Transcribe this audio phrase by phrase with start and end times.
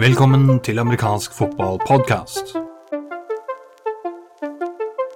[0.00, 2.56] Velkommen til amerikansk fotballpodkast.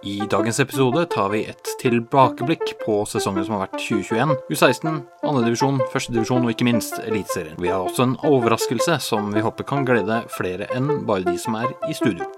[0.03, 5.83] I dagens episode tar vi et tilbakeblikk på sesongen som har vært 2021, U16, andredivisjon,
[5.91, 7.59] førstedivisjon og ikke minst Eliteserien.
[7.59, 11.59] Vi har også en overraskelse som vi håper kan glede flere enn bare de som
[11.59, 12.34] er i studio.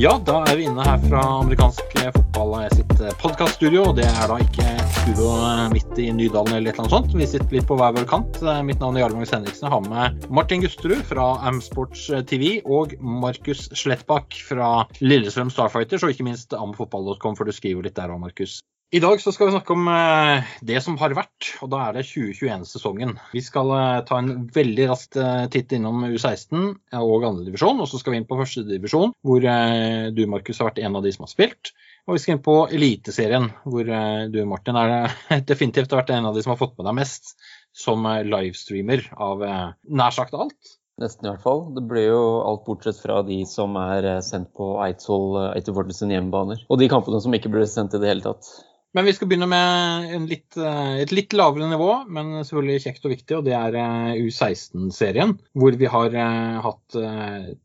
[0.00, 3.82] Ja, da er vi inne her fra amerikansk fotball sitt podkaststudio.
[3.90, 4.64] Og det er da ikke
[4.94, 5.26] studio
[5.74, 7.12] midt i Nydalen eller et sånt.
[7.12, 8.38] Vi sitter litt på hver vår kant.
[8.64, 9.66] Mitt navn er Jarl Magnus Henriksen.
[9.68, 14.72] Jeg har med Martin Gusterud fra Amsports TV og Markus Slettbakk fra
[15.04, 18.62] Lillestrøm Starfighters, og ikke minst amfotball.com, for du skriver litt der òg, Markus.
[18.90, 21.92] I dag så skal vi snakke om eh, det som har vært, og da er
[21.94, 23.12] det 2021-sesongen.
[23.30, 26.64] Vi skal eh, ta en veldig rask eh, titt innom U16
[26.98, 30.98] og andredivisjon, og så skal vi inn på førstedivisjon, hvor du, Markus, har vært en
[30.98, 31.70] av de som har spilt.
[32.08, 35.14] Og vi skal inn på Eliteserien, hvor du, Martin, er
[35.52, 37.36] definitivt har vært en av de som har fått med deg mest
[37.70, 39.44] som livestreamer av
[39.86, 40.74] nær sagt alt.
[41.00, 41.62] Nesten i hvert fall.
[41.76, 46.66] Det ble jo alt bortsett fra de som er sendt på Eidsvoll, Eidsvoll hjemmebaner.
[46.66, 48.50] Og de kampene som ikke ble sendt i det hele tatt.
[48.96, 53.12] Men vi skal begynne med litt, eh, et litt lavere nivå, men selvfølgelig kjekt og
[53.14, 53.36] viktig.
[53.38, 56.98] Og det er eh, U16-serien, hvor vi har eh, hatt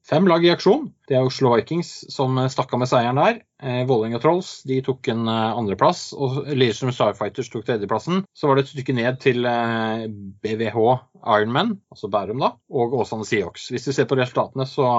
[0.05, 0.85] fem lag i aksjon.
[1.09, 3.41] Det er Oslo Vikings som stakk av med seieren der.
[3.89, 8.23] Vålerenga Trolls de tok en andreplass, og Lillestrøm Starfighters tok tredjeplassen.
[8.35, 9.47] Så var det et stykke ned til
[10.43, 13.69] BVH Ironman, altså Bærum, da, og Åsane Seahawks.
[13.73, 14.89] Hvis vi ser på resultatene, så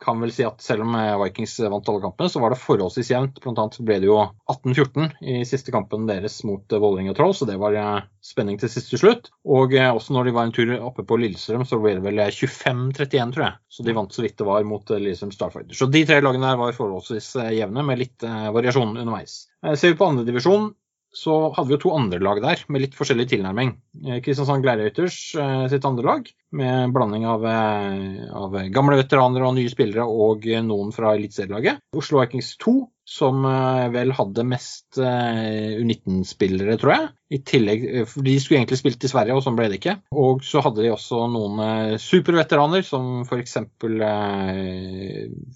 [0.00, 3.10] kan vel si at selv om eh, Vikings vant alle kampene, så var det forholdsvis
[3.12, 3.40] jevnt.
[3.42, 4.18] Blant annet ble det jo
[4.50, 8.70] 18-14 i siste kampen deres mot eh, Vålerenga Troll, så det var eh, spenning til
[8.72, 9.32] siste slutt.
[9.48, 13.34] Og også når de var en tur oppe på Lillestrøm, så ble det vel 25-31,
[13.34, 13.58] tror jeg.
[13.68, 15.78] Så de vant så vidt det var mot Lillestrøm Starfighter.
[15.78, 19.40] Så de tre lagene der var forholdsvis jevne, med litt variasjon underveis.
[19.74, 20.70] Ser vi på andredivisjon,
[21.18, 23.72] så hadde vi jo to andre lag der med litt forskjellig tilnærming.
[24.06, 29.56] Eh, Kristiansand Gladiators eh, sitt andre lag med blanding av, eh, av, gamle veteraner og
[29.56, 31.82] nye spillere og noen fra eliteserielaget.
[31.98, 32.76] Oslo Vikings 2,
[33.08, 33.40] som
[33.88, 37.06] vel hadde mest U19-spillere, tror jeg.
[37.32, 39.94] I tillegg, for De skulle egentlig spilt i Sverige, og sånn ble det ikke.
[40.12, 43.56] Og så hadde de også noen superveteraner, som f.eks.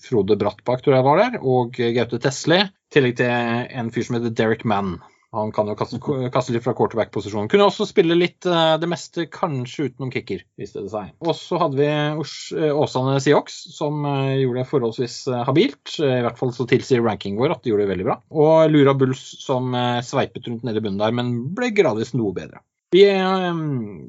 [0.08, 2.62] Frode Brattbakk, tror jeg var der, og Gaute Tesli.
[2.64, 4.96] I tillegg til en fyr som heter Derek Mann.
[5.32, 5.96] Han kan jo kaste,
[6.32, 7.48] kaste litt fra quarterback-posisjonen.
[7.48, 11.14] Kunne også spille litt uh, det meste, kanskje utenom kicker, viste det seg.
[11.24, 15.16] Og så hadde vi eh, Åsane Seahawks, som uh, gjorde det forholdsvis
[15.48, 15.94] habilt.
[16.04, 18.18] I hvert fall så tilsier ranking vår at de gjorde det veldig bra.
[18.44, 19.72] Og Lura Bulls, som
[20.04, 22.60] sveipet rundt nede i bunnen der, men ble gradvis noe bedre.
[22.92, 23.06] Vi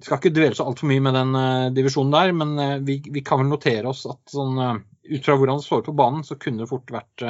[0.04, 1.38] skal ikke dvele så altfor mye med den
[1.78, 4.60] divisjonen der, men vi, vi, kan vel notere oss at sånn,
[5.08, 7.24] ut fra hvordan det står på banen, så kunne det fort vært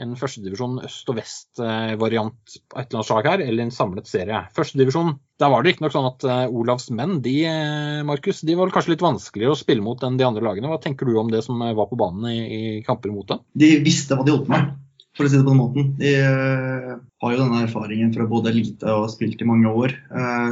[0.00, 4.42] en førstedivisjon øst- og vest-variant på et eller annet slag her, eller en samlet serie.
[4.56, 8.72] Førstedivisjon, der var det riktignok sånn at uh, Olavs menn, de, uh, Markus, de var
[8.74, 10.72] kanskje litt vanskeligere å spille mot enn de andre lagene.
[10.72, 13.44] Hva tenker du om det som var på banen i, i kamper mot dem?
[13.52, 14.74] De visste hva de holdt på med,
[15.18, 15.94] for å si det på den måten.
[16.00, 19.96] De har jo denne erfaringen fra både elite og spilt i mange år,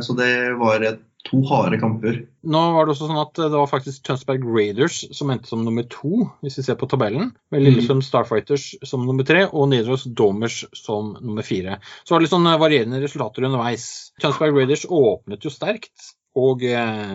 [0.05, 2.21] så det var et to harde kamper.
[2.49, 5.85] Nå var Det også sånn at det var faktisk Tønsberg Raiders som endte som nummer
[5.93, 7.33] to, hvis vi ser på tabellen.
[7.53, 11.79] Med Lillesund Starfighters som nummer tre og Nidaros Domers som nummer fire.
[12.05, 13.89] Så var det litt sånn varierende resultater underveis.
[14.23, 16.15] Tønsberg Raiders åpnet jo sterkt.
[16.39, 17.15] Og eh,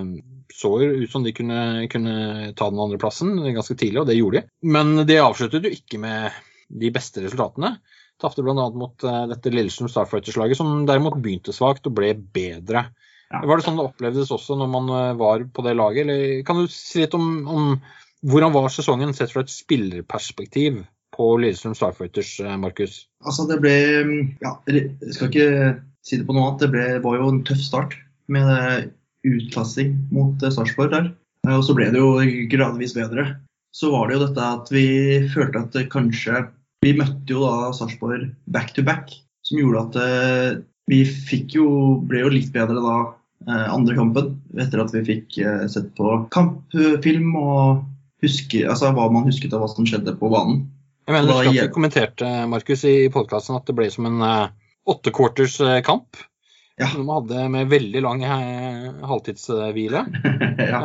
[0.54, 2.16] så ut som de kunne, kunne
[2.58, 4.50] ta den andre plassen ganske tidlig, og det gjorde de.
[4.68, 6.42] Men de avsluttet jo ikke med
[6.74, 7.78] de beste resultatene.
[8.22, 8.68] Tapte bl.a.
[8.78, 12.86] mot dette Lillestrøm Starfighters-laget, som derimot begynte svakt og ble bedre.
[13.34, 13.42] Ja.
[13.50, 16.06] Var det sånn det opplevdes også når man eh, var på det laget?
[16.06, 17.70] Eller kan du si litt om, om
[18.30, 20.84] hvordan var sesongen sett fra et spillerperspektiv
[21.14, 23.08] på Lillestrøm Starfighters, eh, Markus?
[23.26, 23.74] Altså det ble
[24.44, 25.48] ja, Jeg skal ikke
[26.06, 26.62] si det på noe annet.
[26.62, 27.96] Det ble, var jo en tøff start
[28.32, 28.92] med
[29.26, 31.10] utklassing mot eh, Sarpsborg der.
[31.50, 32.14] Og så ble det jo
[32.54, 33.26] gradvis bedre.
[33.74, 34.86] Så var det jo dette at vi
[35.34, 36.46] følte at kanskje
[36.86, 39.10] Vi møtte jo da Sarpsborg back to back,
[39.48, 41.68] som gjorde at vi fikk jo,
[42.06, 46.16] ble jo litt bedre da Eh, andre kampen, etter at vi fikk eh, sett på
[46.34, 47.84] kampfilm og
[48.24, 50.66] huske, altså hva man husket av hva som skjedde på banen.
[51.04, 54.54] Jeg mener, Du skal ikke kommenterte Markus, i podkasten at det ble som en uh,
[54.88, 56.16] åtte quarters kamp.
[56.80, 56.88] Ja.
[56.90, 60.06] Som de hadde med veldig lang halvtidshvile.
[60.72, 60.80] ja.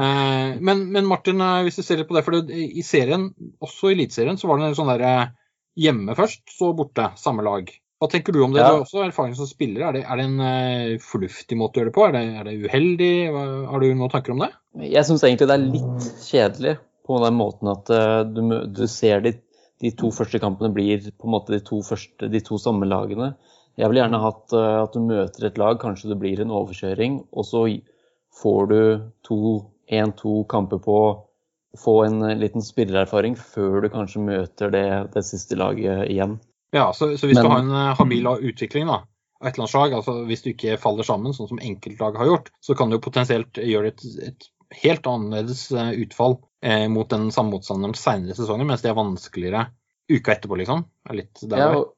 [0.59, 3.31] men, men, Martin, hvis du ser litt på det, for det, i serien,
[3.65, 5.07] også i Eliteserien, så var det en sånn der
[5.79, 7.71] hjemme først, så borte, samme lag.
[7.99, 8.63] Hva tenker du om det?
[8.63, 8.69] Ja.
[8.71, 9.89] Du har også erfaring som spiller.
[9.89, 12.05] Er det, er det en eh, fornuftig måte å gjøre det på?
[12.07, 13.13] Er det, er det uheldig?
[13.73, 14.53] Har du noen tanker om det?
[14.87, 16.77] Jeg syns egentlig det er litt kjedelig
[17.09, 19.35] på den måten at eh, du, du ser de,
[19.83, 23.33] de to første kampene blir på en måte de to, første, de to samme lagene.
[23.79, 27.23] Jeg ville gjerne hatt eh, at du møter et lag, kanskje det blir en overkjøring,
[27.33, 27.65] og så
[28.39, 28.81] får du
[29.27, 29.41] to,
[29.91, 31.01] én-to kamper på
[31.79, 36.39] få en liten spillererfaring før du kanskje møter det, det siste laget igjen.
[36.75, 38.99] Ja, så, så hvis Men- du har en eh, habil utvikling da,
[39.41, 42.27] av et eller annet slag, altså hvis du ikke faller sammen, sånn som enkeltlag har
[42.27, 44.49] gjort, så kan du potensielt gjøre et, et
[44.83, 48.99] helt annerledes eh, utfall eh, mot den samme motstanderen senere i sesongen, mens det er
[48.99, 49.69] vanskeligere
[50.13, 50.85] uka etterpå, liksom.
[51.09, 51.95] Er litt der Ja, og,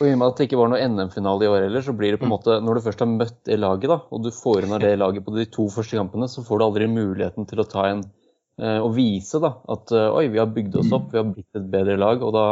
[0.00, 2.12] og i og med at det ikke var noe NM-finale i år heller, så blir
[2.14, 2.36] det på en Mm.
[2.38, 4.94] måte Når du først har møtt det laget, da, og du får inn av det
[4.98, 8.00] laget på de to første kampene, så får du aldri muligheten til å ta en
[8.60, 11.58] eh, og vise da, at eh, oi, vi har bygd oss opp, vi har blitt
[11.60, 12.22] et bedre lag.
[12.22, 12.44] Og da,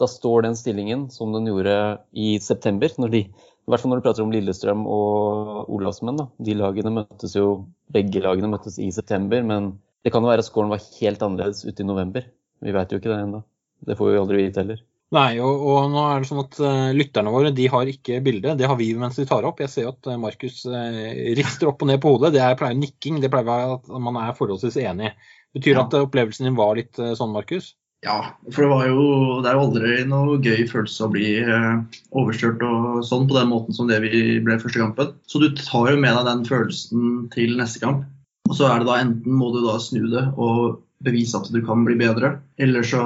[0.00, 1.76] da står den stillingen som den gjorde
[2.16, 6.18] i september, når de, i hvert fall når du prater om Lillestrøm og Olavsmenn.
[6.20, 9.74] da, De lagene møttes jo, begge lagene møttes i september, men
[10.04, 12.24] det kan jo være at scoren var helt annerledes ute i november.
[12.64, 13.42] Vi veit jo ikke det ennå.
[13.86, 14.80] Det får vi aldri vite heller.
[15.10, 18.52] Nei, og, og nå er det sånn at uh, lytterne våre de har ikke bilde.
[18.54, 19.58] Det har vi mens vi tar opp.
[19.58, 21.00] Jeg ser at eh, Markus uh,
[21.34, 22.30] rister opp og ned på hodet.
[22.36, 23.18] Det er pleier nikking.
[23.18, 25.10] Det pleier å være at man er forholdsvis enig.
[25.56, 25.82] Betyr Ja.
[25.82, 27.72] at opplevelsen din var litt sånn, Markus?
[28.00, 29.02] Ja, for det jo
[29.42, 33.50] Det er jo aldri noe gøy følelse å bli eh, overkjørt og sånn på den
[33.50, 35.12] måten som det vi ble første kampen.
[35.28, 38.06] Så du tar jo med deg den følelsen til neste kamp.
[38.48, 41.60] Og så er det da enten må du da snu det og bevise at du
[41.64, 43.02] kan bli bedre, eller så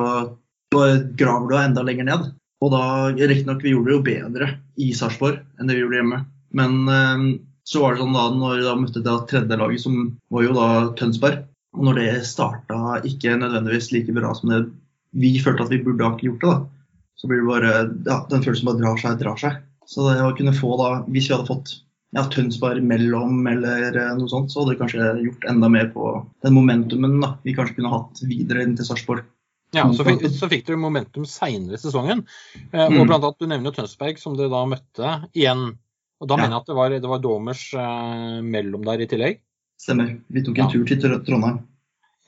[0.75, 2.31] graver du deg enda lenger ned.
[2.65, 4.49] Og da, riktignok, vi gjorde det jo bedre
[4.81, 6.21] i Sarpsborg enn det vi gjorde hjemme.
[6.55, 7.27] Men eh,
[7.67, 9.99] så var det sånn da når vi da møtte det tredje laget, som
[10.31, 10.71] var jo da
[11.01, 11.43] Tønsberg.
[11.75, 14.63] Og når det starta ikke nødvendigvis like bra som det
[15.15, 17.73] vi følte at vi burde ha gjort det, da, så blir det bare
[18.11, 19.61] ja, den følelsen bare drar seg, drar seg.
[19.87, 21.75] Så det å kunne få da, hvis vi hadde fått
[22.15, 26.13] ja, Tønsberg mellom eller eh, noe sånt, så hadde det kanskje gjort enda mer på
[26.47, 29.25] den momentumen da, vi kanskje kunne hatt videre inn til Sarpsborg.
[29.75, 32.21] Ja, så fikk, så fikk dere momentum seinere i sesongen.
[32.71, 33.09] Eh, og Mm.
[33.09, 35.77] blant annet, Du nevner Tønsberg, som dere da møtte igjen.
[36.23, 36.43] Og Da Ja.
[36.47, 39.41] mener jeg at det var, det var Domers eh, mellom der i tillegg.
[39.83, 40.21] Stemmer.
[40.31, 40.71] Vi tok en Ja.
[40.71, 41.59] tur til Trondheim.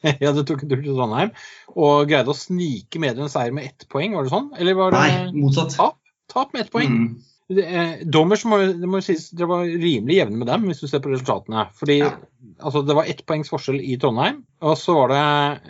[0.23, 1.31] ja, du tok en tur til Trondheim
[1.77, 4.51] og greide å snike med en seier med ett poeng, var det sånn?
[4.59, 5.75] Eller var det Nei, motsatt.
[5.77, 5.97] tap?
[6.33, 6.93] Tap med ett poeng.
[6.93, 7.09] Mm.
[7.49, 10.89] Det, eh, Domers må, det må sies, dere var rimelig jevne med dem, hvis du
[10.91, 11.69] ser på resultatene.
[11.79, 12.11] Fordi Ja.
[12.59, 15.21] altså, det var ett poengs forskjell i Trondheim, og så var det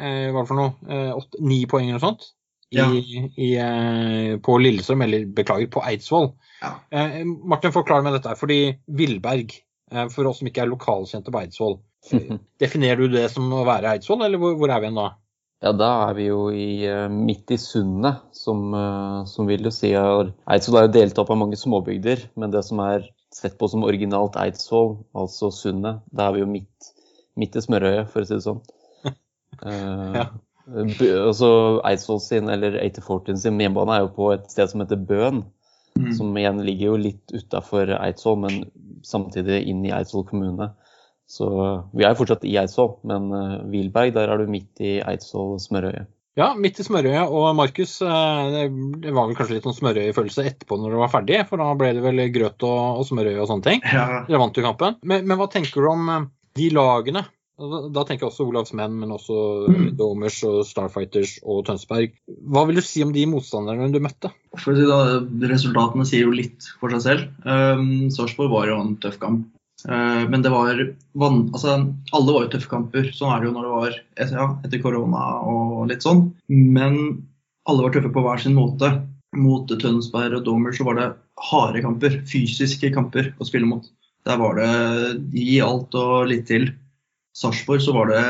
[0.01, 2.25] eh, hva for noe, eh, åtte, ni poeng eller noe sånt
[2.73, 2.89] i, Ja.
[3.37, 6.33] i, eh, på Lillestrøm, eller beklager, på Eidsvoll.
[6.63, 6.73] Ja.
[6.91, 8.35] Eh, Martin, forklar meg dette.
[8.41, 9.53] fordi Villberg,
[9.93, 11.77] eh, for oss som ikke er lokalkjente på Eidsvoll,
[12.63, 15.07] definerer du det som å være Eidsvoll, eller hvor, hvor er vi nå?
[15.09, 15.17] da?
[15.65, 19.73] Ja, da er vi jo i, eh, midt i sundet, som, eh, som vil jo
[19.75, 23.69] si Eidsvoll er jo delt opp av mange småbygder, men det som er sett på
[23.73, 26.91] som originalt Eidsvoll, altså sundet, da er vi jo midt,
[27.41, 28.63] midt i smørøyet, for å si det sånn.
[29.65, 30.25] Eh, Ja.
[31.25, 31.49] altså
[31.87, 35.45] Eidsvoll sin, eller 8014 sin hjemmebane er jo på et sted som heter Bøen,
[35.97, 36.11] Mm.
[36.13, 38.57] som igjen ligger jo litt utafor Eidsvoll, men
[39.07, 40.75] samtidig inn i Eidsvoll kommune.
[41.27, 41.47] Så
[41.97, 43.31] vi er fortsatt i Eidsvoll, men
[43.73, 46.07] Wilberg, der er du midt i Eidsvoll-smørøyet.
[46.37, 47.31] Ja, midt i smørøyet.
[47.33, 48.57] Og Markus, eh,
[49.01, 51.95] det, var vel kanskje litt sånn smørøyefølelse etterpå når det var ferdig, for da ble
[51.97, 53.81] det vel grøt og, og smørøye og sånne ting.
[53.89, 54.27] Ja.
[54.29, 55.01] Dere vant jo kampen.
[55.01, 56.29] Men, men hva tenker du om eh,
[56.61, 57.25] de lagene?
[57.57, 59.87] Da, da tenker jeg også Olavs menn, men også Mm.
[59.97, 62.13] Domers og Starfighters og Tønsberg.
[62.29, 64.29] Hva vil du si om de motstanderne du møtte?
[64.61, 64.99] For å si da,
[65.55, 67.31] Resultatene sier jo litt for seg selv.
[67.49, 69.49] Um, Sarpsborg var jo en tøff kamp.
[69.85, 70.79] Uh, men det var
[71.21, 71.75] altså,
[72.17, 73.11] alle var jo tøffe kamper.
[73.15, 73.99] Sånn er det jo når det var
[74.39, 76.31] ja, etter korona og litt sånn.
[76.49, 76.99] Men
[77.69, 78.93] alle var tøffe på hver sin måte.
[79.37, 81.11] Mot Tønsberg og Domer så var det
[81.51, 82.21] harde kamper.
[82.31, 83.85] Fysiske kamper å spille mot.
[84.27, 84.71] Der var det
[85.37, 86.71] gi alt og litt til.
[87.37, 88.23] Sarpsborg så var det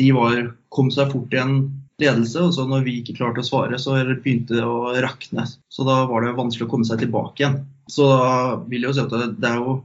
[0.00, 0.38] De var,
[0.72, 1.58] kom seg fort i en
[2.00, 5.46] ledelse, og så når vi ikke klarte å svare, så begynte det å rakne.
[5.72, 7.60] Så da var det vanskelig å komme seg tilbake igjen.
[7.92, 8.24] Så da
[8.66, 9.76] vil jeg jo si at det er jo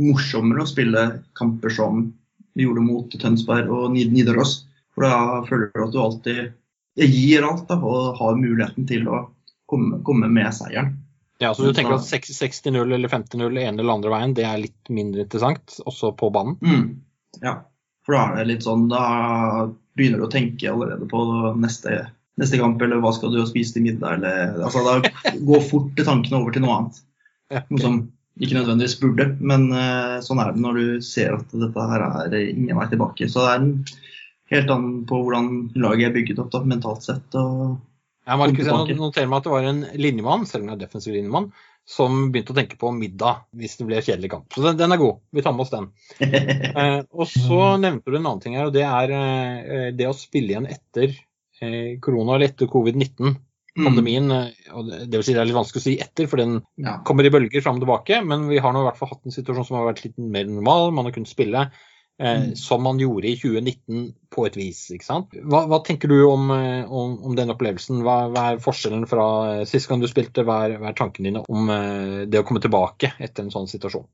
[0.00, 1.06] morsommere å spille
[1.38, 2.06] kamper som
[2.56, 4.62] vi gjorde mot Tønsberg og Nidaros.
[4.96, 9.26] For da føler du at du alltid gir alt da, og har muligheten til å
[9.68, 10.94] komme, komme med seieren.
[11.38, 14.88] Ja, så du tenker at 60-0 eller 50-0 ene eller andre veien, det er litt
[14.88, 16.56] mindre interessant, også på banen?
[16.64, 17.42] Mm.
[17.42, 17.58] Ja,
[18.06, 19.02] for da er det litt sånn Da
[19.98, 21.20] begynner du å tenke allerede på
[21.60, 22.06] neste,
[22.40, 26.40] neste kamp, eller hva skal du spise til middag, eller altså Da går fort tankene
[26.40, 27.02] over til noe annet.
[27.68, 28.00] Noe som
[28.36, 32.34] ikke nødvendigvis burde, men eh, sånn er det når du ser at dette her er
[32.42, 33.28] ingen vei tilbake.
[33.32, 33.94] Så det er
[34.52, 37.38] helt annen på hvordan laget er bygget opp da, mentalt sett.
[37.40, 37.78] Og,
[38.26, 41.14] Ja, Markus, jeg noterer meg at det var en linjemann, selv om det er defensiv
[41.14, 41.48] linjemann,
[41.86, 44.48] som begynte å tenke på middag hvis det ble kjedelig kamp.
[44.52, 45.20] Så den, den er god.
[45.30, 45.90] Vi tar med oss den.
[46.76, 50.16] Eh, og så nevnte du en annen ting her, og det er eh, det å
[50.18, 51.14] spille igjen etter
[51.62, 53.38] eh, korona eller etter covid-19.
[53.84, 56.36] Pandemien, eh, og det det vil si det er litt vanskelig å si etter, for
[56.40, 56.98] den Ja.
[57.04, 58.24] kommer i bølger fram og tilbake.
[58.24, 60.44] Men vi har nå i hvert fall hatt en situasjon som har vært litt mer
[60.48, 60.92] normal.
[60.92, 61.70] Man har kunnet spille
[62.18, 62.56] eh, Mm.
[62.56, 64.90] som man gjorde i 2019 på et vis.
[64.90, 65.26] ikke sant?
[65.44, 68.00] Hva, hva tenker du om, eh, om, om den opplevelsen?
[68.00, 70.40] Hva, hva er forskjellen fra eh, sist gang du spilte?
[70.42, 73.68] Hva er, hva er tankene dine om eh, det å komme tilbake etter en sånn
[73.68, 74.06] situasjon?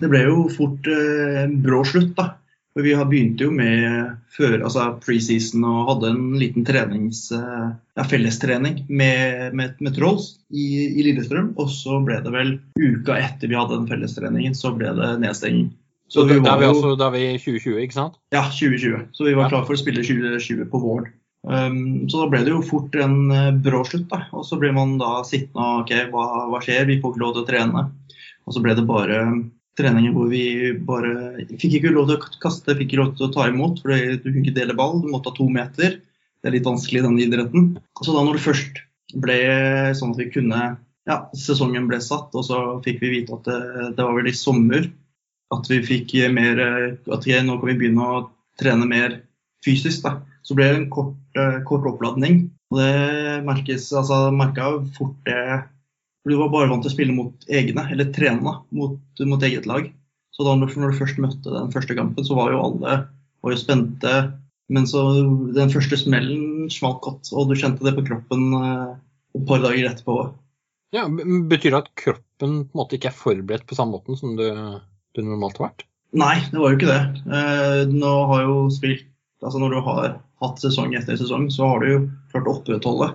[0.00, 2.30] Det ble jo fort eh, brå slutt, da.
[2.70, 7.70] For vi har begynte jo med før, altså preseason og hadde en liten trenings, eh,
[7.98, 11.50] ja, fellestrening med, med, med Trolls i, i Lillestrøm.
[11.58, 15.72] Og så ble det vel uka etter vi hadde den fellestreningen, så ble det nedstenging.
[16.10, 18.16] Så vi da, er vi da er i 2020, ikke sant?
[18.34, 19.10] Ja, 2020.
[19.14, 19.50] Så vi var Ja.
[19.56, 21.12] klar for å spille 2020 på våren.
[21.46, 24.08] Um, så da ble det jo fort en eh, brå slutt.
[24.10, 24.26] da.
[24.36, 26.86] Og så ble man da sittende og OK, hva, hva skjer?
[26.86, 27.84] Vi får ikke lov til å trene.
[28.46, 29.20] Og så ble det bare
[29.78, 30.44] treninger hvor vi
[30.86, 33.82] bare fikk ikke lov til å kaste, fikk ikke lov til å ta imot.
[33.82, 35.98] For du kunne ikke dele ball, du måtte ha to meter.
[36.40, 37.66] Det er litt vanskelig i denne idretten.
[38.00, 38.80] Så da når det først
[39.20, 39.40] ble
[39.98, 40.62] sånn at vi kunne
[41.08, 43.60] Ja, sesongen ble satt, og så fikk vi vite at det,
[43.96, 44.84] det var vel i sommer
[45.50, 46.60] at vi fikk mer
[47.10, 48.20] At vi, nå kan vi begynne å
[48.60, 49.16] trene mer
[49.64, 50.04] fysisk.
[50.04, 50.20] Da.
[50.46, 52.50] Så ble det en kort, eh, kort oppladning.
[52.70, 55.64] Og det merkes, altså merka fort det
[56.20, 59.68] for Du var bare vant til å spille mot egne, eller trene mot, mot eget
[59.68, 59.88] lag.
[60.36, 63.00] Så da når du først møtte den første kampen, så var jo alle
[63.40, 64.14] var jo spente.
[64.70, 65.02] Men så
[65.56, 68.92] den første smellen smalt godt, og du kjente det på kroppen eh,
[69.34, 70.16] et par dager etterpå.
[70.94, 74.36] Ja, Betyr det at kroppen på en måte ikke er forberedt på samme måten som
[74.38, 74.46] du,
[75.16, 75.84] du normalt har vært?
[76.18, 77.02] Nei, det var jo ikke det.
[77.30, 79.06] Eh, nå har jo spilt
[79.40, 80.08] altså Når du har
[80.44, 83.06] hatt sesong etter sesong, så har du jo klart å opprettholde.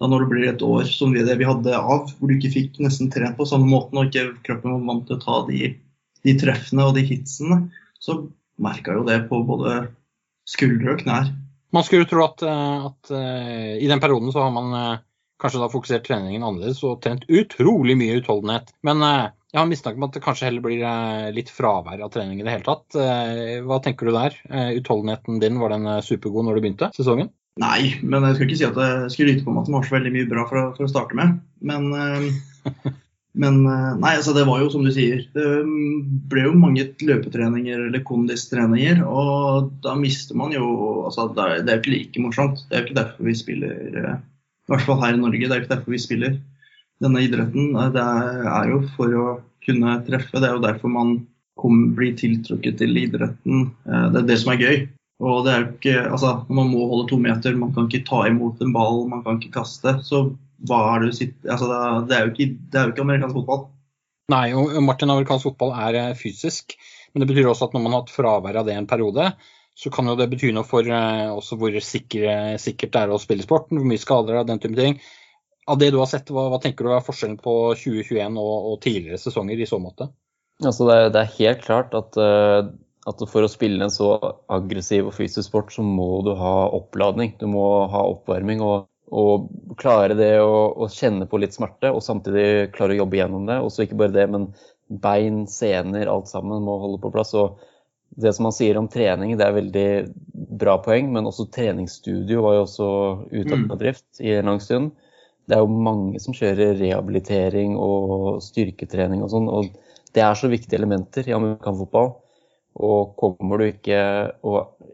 [0.00, 2.80] Da når det blir et år som det vi hadde av, hvor du ikke fikk
[2.80, 5.74] nesten trent på samme måten, og ikke kroppen var vant til å ta de,
[6.24, 7.66] de treffene og de hitsene,
[8.00, 8.22] så
[8.60, 9.82] merka jo det på både
[10.48, 11.30] skuldre og knær.
[11.70, 15.02] Man skulle jo tro at, eh, at eh, i den perioden så har man eh,
[15.40, 18.72] kanskje da fokusert treningen annerledes og trent utrolig mye utholdenhet.
[18.84, 20.82] Men jeg har mistanke om at det kanskje heller blir
[21.32, 22.98] litt fravær av trening i det hele tatt.
[23.64, 24.36] Hva tenker du der?
[24.76, 27.32] Utholdenheten din, var den supergod når du begynte sesongen?
[27.60, 29.96] Nei, men jeg skal ikke si at jeg lytte på meg at de har så
[29.98, 31.36] veldig mye bra for å, for å starte med.
[31.66, 32.92] Men, eh,
[33.42, 35.26] men eh, nei, altså det var jo som du sier.
[35.34, 40.70] Det mm, ble jo mange løpetreninger eller kondistreninger, og da mister man jo
[41.10, 42.62] altså Det er jo ikke like morsomt.
[42.68, 45.42] Det er jo ikke derfor vi spiller eh, I hvert fall her i Norge.
[45.44, 46.38] Det er jo ikke derfor vi spiller
[47.04, 47.74] denne idretten.
[47.92, 48.06] Det
[48.54, 49.26] er jo for å
[49.66, 50.40] kunne treffe.
[50.40, 51.12] Det er jo derfor man
[51.60, 53.68] kom, blir tiltrukket til idretten.
[53.84, 54.80] Det er det som er gøy.
[55.20, 58.22] Og det er jo ikke, altså, Man må holde to meter, man kan ikke ta
[58.28, 59.98] imot en ball, man kan ikke kaste.
[60.06, 60.30] Så
[60.68, 61.68] hva er det du sitter altså,
[62.08, 63.62] det, er, jo ikke, det er jo ikke amerikansk fotball.
[64.30, 66.76] Nei, og Martin, amerikansk fotball er eh, fysisk.
[67.12, 69.32] Men det betyr også at når man har hatt fravær av det en periode,
[69.80, 73.20] så kan jo det bety noe for eh, også hvor sikre, sikkert det er å
[73.22, 75.00] spille sporten, hvor mye skader det er, den type ting.
[75.70, 78.78] Av det du har sett, hva, hva tenker du er forskjellen på 2021 og, og
[78.84, 80.10] tidligere sesonger i så måte?
[80.60, 82.70] Altså det, er, det er helt klart at, eh,
[83.08, 84.12] at for å spille en så
[84.52, 87.32] aggressiv og fysisk sport, så må du ha oppladning.
[87.40, 89.48] Du må ha oppvarming og, og
[89.80, 93.58] klare det å, kjenne på litt smerte, og samtidig klare å jobbe gjennom det.
[93.64, 94.50] Og så ikke bare det, men
[94.90, 97.32] bein, sener, alt sammen må holde på plass.
[97.38, 97.60] Og
[98.20, 99.88] det som han sier om trening, det er veldig
[100.60, 102.90] bra poeng, men også treningsstudio var jo også
[103.30, 103.70] ute Mm.
[103.70, 104.92] av drift i en lang stund.
[105.48, 109.48] Det er jo mange som kjører rehabilitering og styrketrening og sånn.
[109.48, 109.72] og
[110.12, 112.12] det er så viktige elementer i amerikansk fotball.
[112.78, 113.98] Og kommer du ikke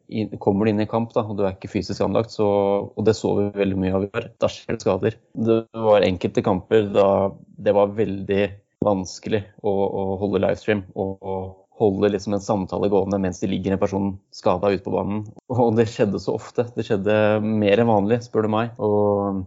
[0.09, 2.47] inn, kommer du inn i kamp da, og du er ikke fysisk anlagt, så,
[2.88, 5.18] og det så vi veldig mye av i år, da skjer det skader.
[5.49, 8.42] Det var enkelte kamper da det var veldig
[8.87, 11.47] vanskelig å, å holde livestream og, og
[11.80, 15.26] holde liksom en samtale gående mens det ligger en person skada ute på banen.
[15.52, 16.68] Og det skjedde så ofte.
[16.76, 18.73] Det skjedde mer enn vanlig, spør du meg.
[18.80, 19.45] Og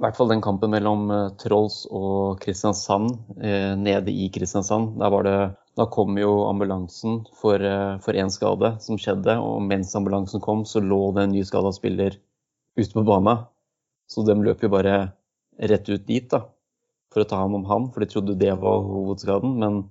[0.00, 4.94] i hvert fall den kampen mellom eh, Trolls og Kristiansand, eh, nede i Kristiansand.
[4.96, 5.34] Det,
[5.76, 9.34] da kom jo ambulansen eh, for en skade som skjedde.
[9.44, 12.16] Og mens ambulansen kom, så lå det en nyskada spiller
[12.80, 13.44] ute på banen.
[14.08, 14.96] Så de løp jo bare
[15.60, 16.46] rett ut dit da,
[17.12, 19.52] for å ta hånd om han, for de trodde det var hovedskaden.
[19.60, 19.82] Men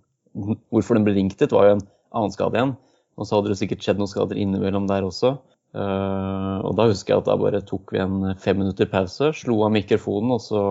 [0.73, 1.85] hvorfor den ble ringt dit, var jo en
[2.17, 2.73] annen skade igjen.
[3.13, 5.35] Og så hadde det sikkert skjedd noen skader innimellom der også.
[5.69, 9.59] Uh, og da husker jeg at da bare tok vi en fem minutter pause, slo
[9.67, 10.63] av mikrofonen, og så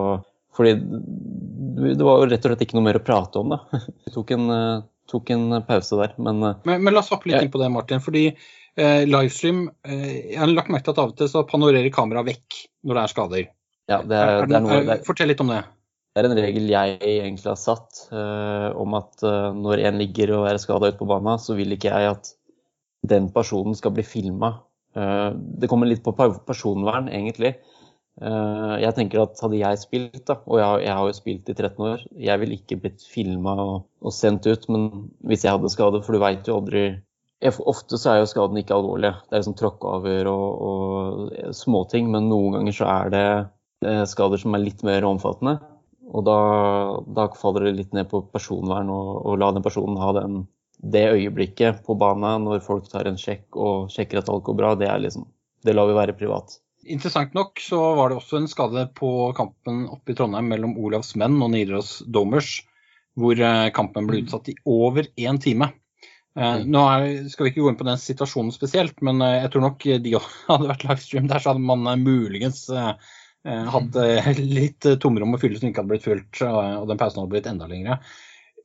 [0.59, 3.61] Fordi det var jo rett og slett ikke noe mer å prate om, da.
[4.03, 7.29] Vi tok en, uh, tok en pause der, men, uh, Men, men la oss hoppe
[7.29, 8.01] litt jeg, inn på det, Martin.
[8.03, 8.25] fordi
[8.79, 12.33] eh, livestream eh, Jeg har lagt merke til at av og til så panorerer kameraet
[12.33, 13.45] vekk når det er skader.
[13.91, 15.61] ja, det Er, er, det er noe fortell litt om det.
[16.15, 20.35] det er en regel jeg egentlig har satt eh, om at eh, når en ligger
[20.39, 22.33] og er skada ute på banen, så vil ikke jeg at
[23.09, 24.57] den personen skal bli filma.
[24.97, 27.55] Eh, det kommer litt på personvern, egentlig.
[28.21, 31.85] Eh, jeg tenker at hadde jeg spilt, da, og jeg, har jo spilt i 13
[31.87, 34.89] år, jeg ville ikke blitt filma og, og, sendt ut, men
[35.29, 36.89] hvis jeg hadde skade, for du veit jo aldri
[37.39, 39.13] Ofte så er jo skaden ikke alvorlig.
[39.29, 44.57] Det er liksom tråkkeavhør og, og småting, men noen ganger så er det skader som
[44.57, 45.53] er litt mer omfattende.
[46.09, 46.35] Og da,
[47.15, 50.41] da faller det litt ned på personvern og, la den personen ha den,
[50.79, 54.73] det øyeblikket på banen når folk tar en sjekk og sjekker at alt går bra.
[54.79, 55.27] Det, er liksom,
[55.65, 56.55] det lar vi være privat.
[56.89, 61.11] Interessant nok så var det også en skade på kampen oppe i Trondheim mellom Olavs
[61.19, 62.61] menn og Nidaros Domers,
[63.19, 65.73] hvor eh, kampen ble utsatt i over én time.
[66.39, 69.51] Eh, nå er, skal vi ikke gå inn på den situasjonen spesielt, men eh, jeg
[69.53, 70.15] tror nok de
[70.49, 72.67] hadde vært livestream der, så hadde man muligens
[73.49, 73.95] hatt
[74.59, 77.69] litt tomrom å fylle som ikke hadde blitt fylt, og den pausen hadde blitt enda
[77.71, 77.95] lengre.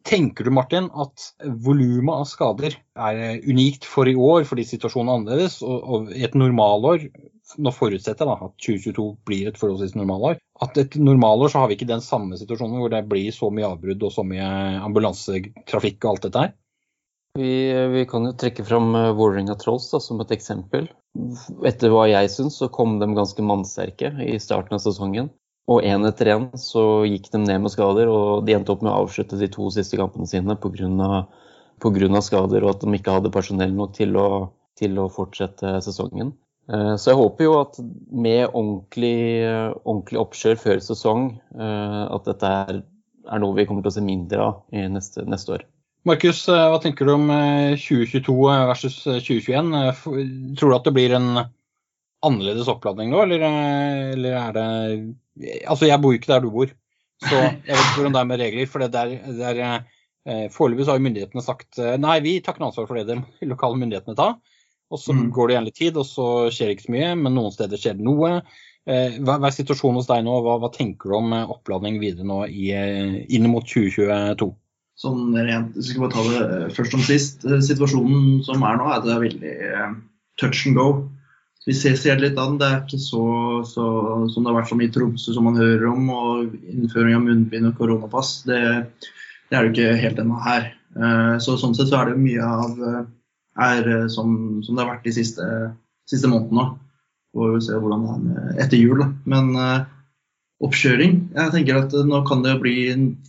[0.05, 1.31] Tenker du Martin, at
[1.65, 5.63] volumet av skader er unikt for i år fordi situasjonen er annerledes?
[5.65, 7.07] Og i et normalår,
[7.57, 11.79] nå forutsetter jeg at 2022 blir et forholdsvis normalår, at et normalår så har vi
[11.79, 14.51] ikke den samme situasjonen hvor det blir så mye avbrudd og så mye
[14.85, 16.55] ambulansetrafikk og alt dette her?
[17.35, 17.55] Vi,
[17.91, 20.85] vi, kan jo trekke fram eh, Vålerenga Trolls da, som et eksempel.
[21.67, 25.33] Etter hva jeg syns, så kom de ganske mannsterke i starten av sesongen.
[25.71, 28.93] Og én etter én så gikk de ned med skader, og de endte opp med
[28.93, 32.21] å avslutte de to siste kampene sine pga.
[32.21, 34.29] skader og at de ikke hadde personell nok til å,
[34.77, 36.35] til å fortsette sesongen.
[36.69, 37.79] Eh, så jeg håper jo at
[38.11, 39.45] med ordentlig,
[39.85, 42.83] ordentlig oppkjør før sesong, eh, at dette er,
[43.29, 45.67] er, noe vi kommer til å se mindre av i neste, neste år.
[46.05, 47.29] Markus, eh, hva tenker du om
[47.81, 49.71] 2022 eh, eh, versus 2021?
[50.61, 51.47] Tror du at det blir en
[52.25, 53.45] annerledes oppladning nå, eller,
[54.13, 54.69] eller er det
[55.67, 56.73] Altså, jeg bor jo ikke der du bor,
[57.25, 58.67] så jeg vet ikke hvordan det er med regler.
[58.71, 63.09] for det der, der Foreløpig har myndighetene sagt nei, vi tar ikke ansvar for det
[63.11, 63.19] de
[63.53, 64.39] lokale myndighetene tar.
[64.95, 65.27] Og så mm.
[65.35, 67.81] går det igjen litt tid, og så skjer det ikke så mye, men noen steder
[67.81, 68.31] skjer det noe.
[68.85, 70.37] Hva, hva er situasjonen hos deg nå?
[70.45, 72.69] Hva, hva tenker du om oppladning videre nå i,
[73.33, 74.53] inn mot 2022?
[75.01, 77.45] sånn rent, Jeg skal bare ta det eh, først som sist.
[77.49, 79.95] Eh, situasjonen som er nå, er at det er veldig eh,
[80.41, 80.89] touch and go.
[81.65, 82.59] Vi ser, ser litt an.
[82.61, 83.25] Det er ikke så,
[83.69, 83.85] så,
[84.33, 87.71] som det har vært som i Tromsø, som man hører om, og innføring av munnbind
[87.71, 88.43] og koronapass.
[88.49, 88.61] Det,
[89.49, 90.73] det er det ikke helt ennå her.
[91.43, 92.77] Så Sånn sett så er det mye av
[93.65, 95.47] er som, som det har vært de siste,
[96.11, 96.75] siste månedene.
[97.35, 99.01] Får vi se hvordan det er etter jul.
[99.01, 99.09] Da.
[99.27, 99.55] Men
[100.65, 102.77] oppkjøring Jeg tenker at nå kan det bli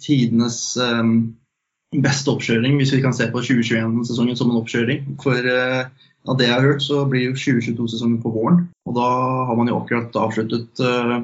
[0.01, 0.59] tidenes
[1.95, 5.15] beste oppkjøring, hvis vi kan se på 2021-sesongen som en oppkjøring.
[5.23, 5.49] For
[6.25, 8.65] av det jeg har hørt, så blir jo 2022-sesongen på våren.
[8.89, 9.07] Og da
[9.49, 11.21] har man jo akkurat avsluttet, uh,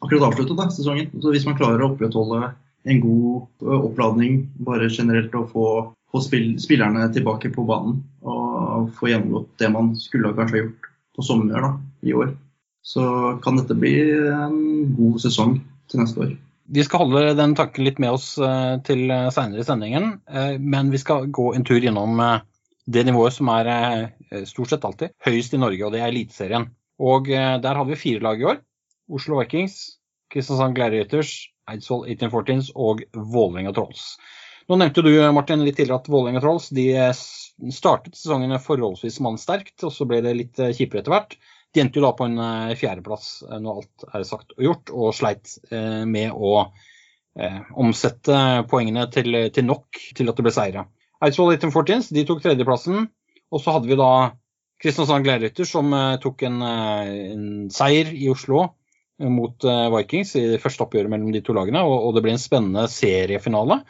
[0.00, 1.10] akkurat avsluttet da, sesongen.
[1.22, 2.52] Så hvis man klarer å opprettholde
[2.88, 5.66] en god uh, oppladning bare generelt og få,
[6.12, 10.88] få spill, spillerne tilbake på banen og få gjennomgått det man skulle kanskje ha gjort
[11.16, 12.32] på sommer da, i år,
[12.82, 13.04] så
[13.44, 13.94] kan dette bli
[14.32, 14.56] en
[14.96, 15.58] god sesong
[15.90, 16.32] til neste år.
[16.72, 20.54] Vi skal holde den tanken litt med oss eh, til eh, seinere i sendingen, eh,
[20.58, 22.22] men vi skal gå en tur gjennom
[22.86, 24.12] det nivået som er
[24.48, 26.68] stort sett alltid høyest i Norge, og det er Eliteserien.
[27.02, 28.58] Og der hadde vi fire lag i år.
[29.12, 29.98] Oslo Vikings,
[30.32, 31.32] Kristiansand Gladiators,
[31.70, 34.16] Eidsvoll 1814s og Vålerenga Trolls.
[34.70, 36.88] Nå nevnte du Martin, litt tidligere at Vålerenga Trolls de
[37.74, 41.38] startet sesongen forholdsvis mannsterkt, og så ble det litt kjipere etter hvert.
[41.72, 44.92] De endte jo da på en eh, fjerdeplass eh, når alt er sagt og gjort,
[44.92, 46.70] og sleit eh, med å
[47.80, 48.34] omsette
[48.68, 50.82] poengene til, til, nok til at det ble seire.
[51.22, 53.08] Eidsvoll 1814 de tok tredjeplassen,
[53.52, 54.12] og så hadde vi da
[54.82, 58.64] Kristiansand Gleirytter som tok en, en, seier i Oslo
[59.30, 62.42] mot Vikings i det første oppgjøret mellom de to lagene, og, og det ble en
[62.42, 63.84] spennende seriefinale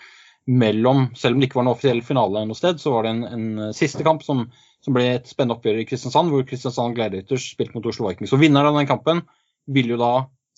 [0.51, 3.25] mellom Selv om det ikke var en offisiell finale noe sted, så var det en,
[3.31, 4.49] en siste kamp som
[4.83, 8.33] som ble et spennende oppgjør i Kristiansand, hvor Kristiansand Gladiators spilte mot Oslo Vikings.
[8.35, 9.23] Og Vinneren av den kampen
[9.71, 10.13] ville jo da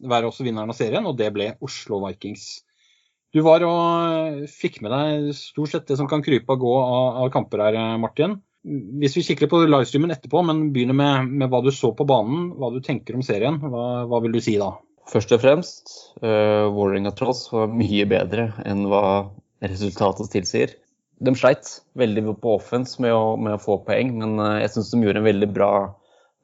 [0.05, 2.64] være også vinneren av serien, og det ble Oslo Vikings.
[3.35, 3.79] Du var og
[4.15, 7.65] eh, fikk med deg stort sett det som kan krype og gå av, av kamper
[7.67, 8.39] her, eh, Martin.
[8.65, 12.53] Hvis vi kikker på livestreamen etterpå, men begynner med, med, hva du så på banen,
[12.57, 14.71] hva du tenker om serien, hva, hva vil du si da?
[15.11, 15.91] Først og fremst,
[16.23, 19.03] uh, Vålerenga Tross var mye bedre enn hva
[19.61, 20.73] resultatet tilsier
[21.25, 21.69] de sleit
[21.99, 25.29] veldig på offense med å, med å få poeng, men jeg syns de gjorde en
[25.29, 25.73] veldig bra,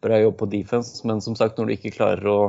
[0.04, 1.00] bra, jobb på defense.
[1.08, 2.40] Men som sagt, når du ikke klarer å,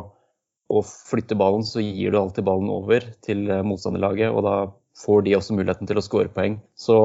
[0.72, 4.56] å, flytter ballen, så gir du alltid ballen over til eh, motstanderlaget, og da
[5.02, 6.60] får de også muligheten til å skåre poeng.
[6.78, 6.98] Så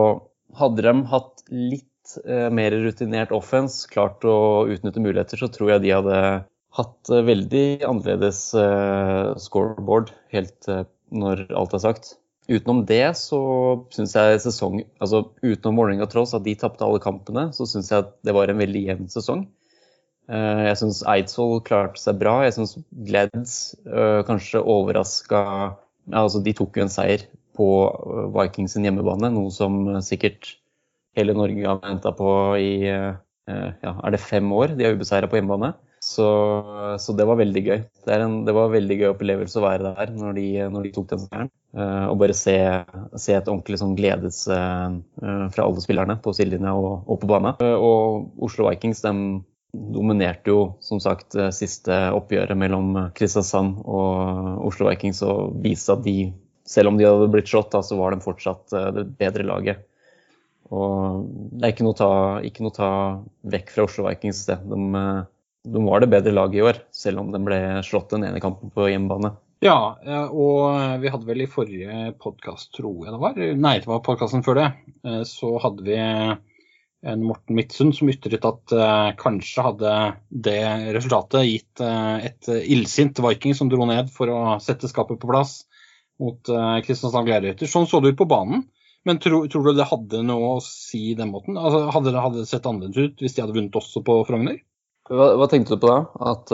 [0.58, 5.86] hadde de hatt litt eh, mer rutinert offense, klart å utnytte muligheter, så tror jeg
[5.86, 6.20] de hadde
[6.76, 8.44] hatt eh, veldig annerledes
[9.42, 10.70] scoreboard helt,
[11.14, 12.16] når alt er sagt.
[12.46, 13.38] Utenom det så
[13.90, 18.04] syns jeg sesong Altså utenom Vålerenga Trolls, at de tapte alle kampene, så syns jeg
[18.04, 19.48] at det var en veldig jevn sesong.
[20.26, 22.40] Eh, jeg syns Eidsvoll klarte seg bra.
[22.46, 25.42] Jeg syns Gleds øh, kanskje overraska
[26.06, 27.24] altså De tok jo en seier
[27.58, 30.56] på øh, Vikings sin hjemmebane, noe som sikkert
[31.16, 32.70] hele Norge har venta på i
[33.46, 35.70] ja, er det fem år de har ubeseira på hjemmebane.
[36.02, 36.26] Så,
[37.00, 37.78] så, det var veldig gøy.
[38.04, 40.92] Det, en, det, var en veldig gøy opplevelse å være der når de, når de
[40.94, 41.50] tok den seieren.
[42.10, 42.56] Og bare se,
[43.14, 44.98] se, et ordentlig sånn gledes uh,
[45.54, 47.56] fra alle spillerne på sidelinja og, og, på banen.
[47.78, 49.14] Og Oslo Vikings de
[49.94, 56.30] dominerte jo som sagt siste oppgjøret mellom Kristiansand og Oslo Vikings og viste at de,
[56.68, 59.84] selv om de hadde blitt slått, da, så var de fortsatt det bedre laget.
[60.74, 62.12] Og det er ikke noe å ta,
[62.42, 62.90] noe ta
[63.54, 64.44] vekk fra Oslo Vikings.
[64.50, 64.80] De,
[65.66, 68.72] de var det bedre laget i år, selv om de ble slått den ene kampen
[68.74, 69.36] på hjemmebane.
[69.64, 69.96] Ja,
[70.28, 74.44] og vi hadde vel i forrige podkast, tror jeg det var, nei det var podkasten
[74.44, 74.66] før det,
[75.06, 75.96] eh, så hadde vi
[77.06, 79.94] en Morten Midtsund som ytret at uh, kanskje hadde
[80.30, 80.60] det
[80.96, 85.60] resultatet gitt uh, et illsint Viking som dro ned for å sette skapet på plass
[86.22, 87.70] mot uh, Kristiansand Gladiator.
[87.70, 88.66] Sånn så det ut på banen.
[89.06, 91.58] Men tro, tror du det hadde noe å si den måten?
[91.60, 94.58] Altså, hadde det hadde sett annerledes ut hvis de hadde vunnet også på Frogner?
[95.06, 96.00] Hva, hva, tenkte du på da?
[96.32, 96.50] At,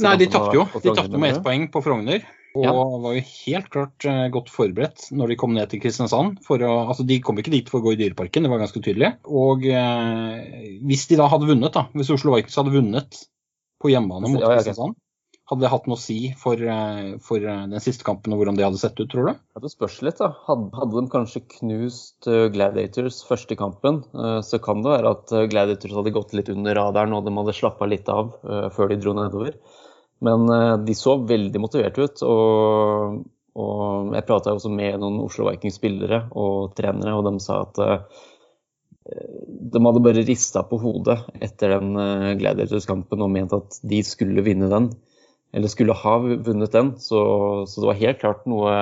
[0.00, 0.64] Nei, De tapte jo.
[0.80, 2.24] De tapte med ett poeng på Frogner.
[2.52, 2.72] Og ja.
[2.74, 6.40] var jo helt klart uh, godt forberedt når de kom ned til Kristiansand.
[6.44, 9.14] Å, altså, de kom ikke dit for å gå i Dyreparken, det var ganske tydelig.
[9.24, 10.36] Og uh,
[10.84, 13.22] hvis de da hadde vunnet, da, hvis Oslo Vikings hadde vunnet
[13.82, 14.98] på hjemmebane mot ja, Kristiansand,
[15.52, 18.56] hadde det hatt noe å si for, eh, for, eh, den siste kampen og hvordan
[18.56, 19.32] det hadde sett ut, tror du?
[19.34, 20.18] Ja, det spørs litt.
[20.18, 20.30] da.
[20.46, 24.02] Hadde, hadde de kanskje knust eh, Gladiators første kampen,
[24.46, 27.88] så kan det være at Gladiators hadde gått litt under radaren og de hadde slappa
[27.90, 28.32] litt av
[28.72, 29.58] før de dro nedover.
[30.22, 30.46] Men
[30.86, 32.22] de så veldig motiverte ut.
[32.22, 33.22] og,
[33.58, 37.80] og jeg prata også med noen Oslo Vikings-spillere og trenere, og de sa at
[39.02, 44.70] de hadde bare rista på hodet etter den Gladiators-kampen og ment at de skulle vinne
[44.70, 44.92] den
[45.52, 46.94] eller skulle ha vunnet den.
[46.98, 47.20] Så,
[47.68, 48.76] så det var helt klart noe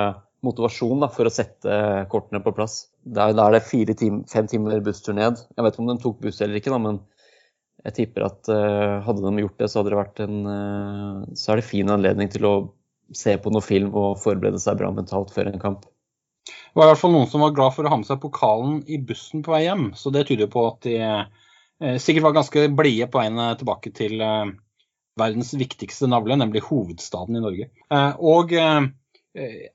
[0.45, 1.77] motivasjon da, for å sette
[2.11, 2.85] kortene på plass.
[3.03, 5.41] Da er det fire time, fem timer busstur ned.
[5.55, 7.01] Jeg vet ikke om de tok buss eller ikke, da, men
[7.87, 11.67] jeg tipper at uh, hadde de gjort det, så det en uh, så er det
[11.67, 12.53] fin anledning til å
[13.15, 15.85] se på noe film og forberede seg bra mentalt før en kamp.
[16.47, 18.81] Det var i hvert fall noen som var glad for å ha med seg pokalen
[18.87, 22.67] i bussen på vei hjem, så det tyder på at de uh, sikkert var ganske
[22.77, 24.21] blide på veien tilbake til
[25.19, 27.67] verdens viktigste navle, nemlig hovedstaden i Norge.
[27.91, 28.87] Eh, og eh,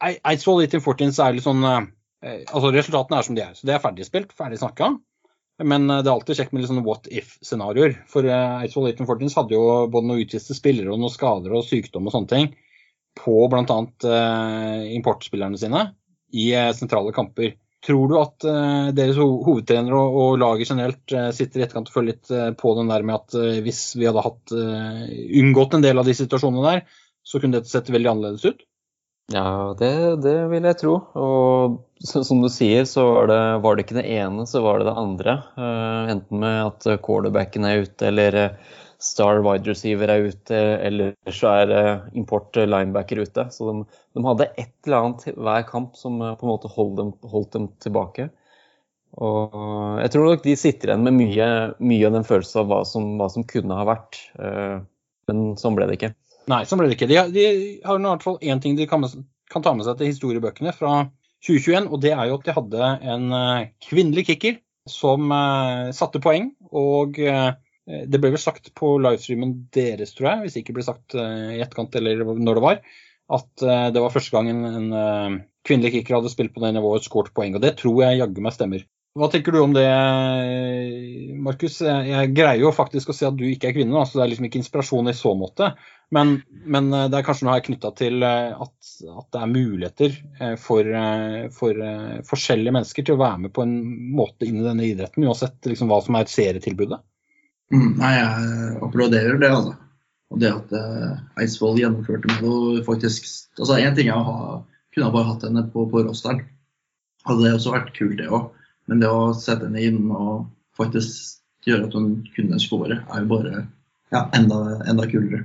[0.00, 1.92] Eidsvoll 1814 er litt sånn eh,
[2.26, 3.52] Altså, resultatene er som de er.
[3.54, 4.96] Så det er ferdig spilt, ferdig snakka.
[5.64, 7.94] Men det er alltid kjekt med litt sånne what if-scenarioer.
[8.12, 12.12] For Eidsvoll 1814 hadde jo både noen utviste spillere og noen skader og sykdom og
[12.12, 12.50] sånne ting
[13.16, 13.78] på bl.a.
[14.92, 15.86] importspillerne sine
[16.36, 17.54] i sentrale kamper.
[17.86, 18.44] Tror du at
[18.98, 22.92] deres ho hovedtrenere og, og, laget generelt sitter i etterkant og følger litt på den
[22.92, 26.84] der med at hvis vi hadde hatt, unngått en del av de situasjonene der,
[27.26, 28.66] så kunne dette sett veldig annerledes ut?
[29.34, 30.94] Ja, det, det vil jeg tro.
[31.18, 34.86] Og som du sier, så var det, var det, ikke det ene, så var det
[34.86, 35.38] det andre.
[36.12, 38.38] enten med at quarterbacken er ute, eller
[39.02, 41.74] star wide receiver er ute, eller så er
[42.16, 43.48] import linebacker ute.
[43.50, 43.84] Så de,
[44.14, 47.52] de, hadde et eller annet hver kamp som uh, på en måte holdt dem, holdt
[47.56, 48.28] dem, tilbake.
[49.16, 49.54] Og
[50.02, 51.48] jeg tror nok de sitter igjen med mye,
[51.80, 54.18] mye av den følelsen av hva som, hva som, kunne ha vært.
[54.36, 54.74] Eh,
[55.30, 56.10] men sånn ble det ikke.
[56.50, 57.08] Nei, sånn ble det ikke.
[57.10, 57.46] De, de
[57.86, 59.02] har i hvert fall én ting de kan,
[59.50, 61.08] kan ta med seg til historiebøkene fra
[61.46, 66.22] 2021, og det er jo at de hadde en eh, kvinnelig kicker som uh, satte
[66.22, 66.52] poeng.
[66.70, 67.50] Og uh,
[67.86, 71.50] det ble vel sagt på livestreamen deres, tror jeg, hvis det ikke ble sagt uh,
[71.54, 72.80] i etterkant eller når det var,
[73.36, 77.08] at det var første gang en, en kvinnelig kicker hadde spilt på det nivået og
[77.08, 77.56] skåret poeng.
[77.58, 78.84] Og det tror jeg jaggu meg stemmer.
[79.16, 79.86] Hva tenker du om det,
[81.40, 81.78] Markus?
[81.80, 84.48] Jeg greier jo faktisk å si at du ikke er kvinne, så det er liksom
[84.48, 85.70] ikke inspirasjon i så måte.
[86.12, 86.34] Men,
[86.68, 90.18] men det er kanskje noe her knytta til at, at, det er muligheter
[90.60, 90.92] for,
[91.56, 91.80] for,
[92.28, 93.74] forskjellige mennesker til å være med på en
[94.18, 97.00] måte inn i denne idretten, uansett liksom hva som er serietilbudet?
[97.72, 99.74] Mm, nei, jeg applauderer det, altså.
[100.34, 100.72] Og det at
[101.40, 104.38] Eidsvoll gjennomførte med noe faktisk altså Én ting er å ha
[104.96, 106.46] kunne bare hatt henne på, på rosteren.
[107.26, 108.48] Hadde det også vært kult, det òg.
[108.90, 110.46] Men det å sette henne inn og
[110.78, 113.64] faktisk gjøre at hun kunne score, er jo bare
[114.14, 115.42] ja, enda, enda kulere.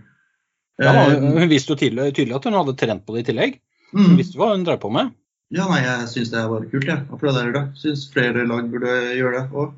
[0.81, 3.57] Ja, eh, hun viste jo tydelig, tydelig, at hun hadde trent på det i tillegg.
[3.91, 4.19] Hun mm.
[4.19, 5.13] visste hva hun drev på med.
[5.51, 6.87] Ja, nei, jeg syns det er bare kult.
[6.87, 7.63] Jeg applauderer det.
[7.81, 9.47] Syns flere lag burde gjøre det.
[9.51, 9.73] Og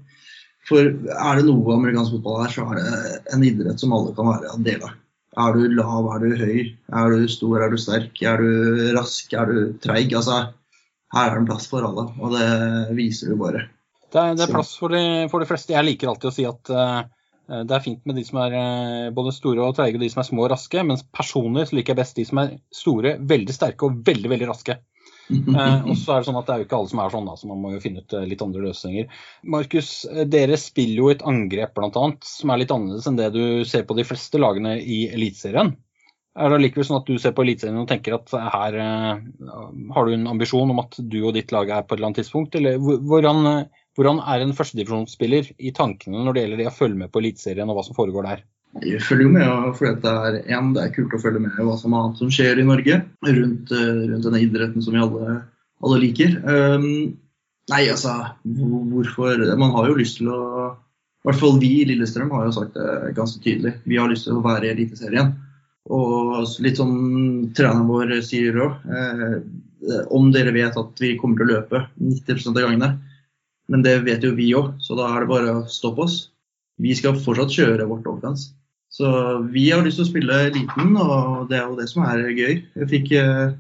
[0.68, 4.30] for er det noe amerikansk fotball er, så er det en idrett som alle kan
[4.30, 4.94] være en del av.
[5.44, 6.60] Er du lav, er du høy?
[6.94, 8.22] Er du stor, er du sterk?
[8.22, 10.14] Er du rask, er du treig?
[10.14, 10.44] Altså,
[11.14, 12.48] her er det en plass for alle, og det
[12.98, 13.68] viser du bare.
[14.14, 15.76] Det er, det er plass for de, for de, fleste.
[15.76, 17.04] Jeg liker alltid å si at uh,
[17.66, 20.24] det er fint med de som er uh, både store og treige, og de som
[20.24, 23.56] er små og raske, mens personlig så liker jeg best de som er store, veldig
[23.56, 24.80] sterke og veldig, veldig raske.
[25.30, 27.30] Uh, og så er Det sånn at det er jo ikke alle som er sånn,
[27.30, 29.24] da, så man må jo finne ut litt andre løsninger.
[29.58, 29.94] Markus,
[30.34, 33.86] dere spiller jo et angrep blant annet, som er litt annerledes enn det du ser
[33.90, 35.76] på de fleste lagene i Eliteserien.
[36.34, 40.14] Er det likevel sånn at du ser på Eliteserien og tenker at her har du
[40.16, 42.80] en ambisjon om at du og ditt lag er på et eller annet tidspunkt, eller
[42.82, 43.68] hvordan
[43.98, 47.70] hvordan er en førstedivisjonsspiller i tankene når det gjelder det å følge med på Eliteserien
[47.70, 48.44] og hva som foregår der?
[48.82, 51.76] Jeg følger jo med for det er, en, det er kult å følge med hva
[51.78, 55.36] som, annet som skjer i Norge rundt, eh, rundt denne idretten som vi alle,
[55.86, 56.40] alle liker.
[56.42, 56.88] Um,
[57.70, 60.42] nei, altså, hvorfor Man har jo lyst til å
[60.74, 63.78] I hvert fall vi i Lillestrøm har jo sagt det ganske tydelig.
[63.86, 65.36] Vi har lyst til å være i Eliteserien.
[65.92, 68.84] Og litt sånn treneren vår sier òg.
[68.88, 69.38] Eh,
[70.16, 72.92] om dere vet at vi kommer til å løpe 90% av gangene,
[73.68, 76.18] men det vet jo vi òg, så da er det bare å stoppe oss.
[76.80, 78.54] Vi skal fortsatt kjøre vårt offense.
[78.94, 79.10] Så
[79.50, 82.60] vi har lyst til å spille liten, og det er jo det som er gøy.
[82.78, 83.56] Jeg fikk eh,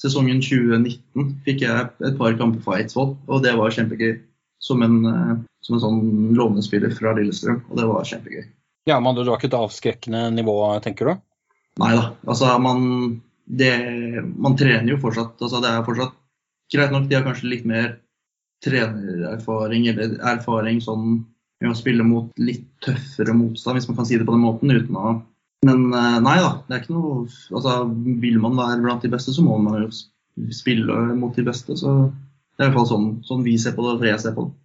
[0.00, 4.16] Sesongen 2019 fikk jeg et par kamper for Eidsvoll, og det var kjempegøy.
[4.64, 5.32] Som en, eh,
[5.66, 6.02] som en sånn
[6.38, 8.46] lånespiller fra Lillestrøm, og det var kjempegøy.
[8.88, 11.23] Ja, men Du har ikke et avskrekkende nivå, tenker du?
[11.82, 12.04] Nei da.
[12.26, 12.84] Altså, man,
[13.50, 15.36] man trener jo fortsatt.
[15.40, 16.16] Altså, det er fortsatt
[16.74, 17.96] greit nok, de har kanskje litt mer
[18.64, 21.22] trenererfaring eller erfaring sånn
[21.62, 24.72] med å spille mot litt tøffere motstand, hvis man kan si det på den måten.
[24.72, 25.14] uten å...
[25.64, 27.86] Men eh, nei da, det er ikke noe altså,
[28.20, 31.76] Vil man være blant de beste, så må man jo spille mot de beste.
[31.80, 34.36] så Det er i hvert fall sånn, sånn vi ser på det, og jeg ser
[34.36, 34.56] på det.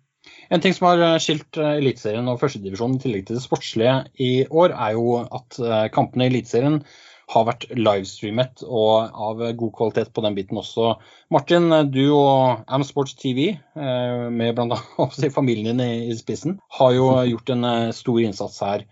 [0.50, 4.00] En ting som har eh, skilt eh, Eliteserien og førstedivisjonen i tillegg til det sportslige
[4.22, 5.62] i år, er jo at
[5.96, 6.82] kampene i Eliteserien
[7.30, 10.96] har vært livestreamet og av god kvalitet på den biten også.
[11.34, 14.80] Martin, du og Amsports TV, eh, med bl.a.
[15.38, 18.88] familien din i spissen, har jo gjort en eh, stor innsats her.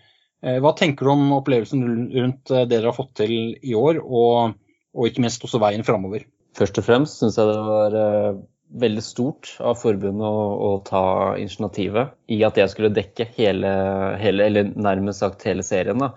[0.45, 4.57] Eh, hva tenker du om opplevelsen rundt det dere har fått til i år, og,
[4.93, 6.27] og ikke minst også veien framover?
[6.57, 7.95] Først og fremst syns jeg det var
[8.67, 11.03] veldig stort av forbundet å, å, ta
[11.39, 13.69] initiativet i at jeg skulle dekke hele,
[14.19, 16.01] hele eller nærmest sagt hele serien.
[16.03, 16.11] da.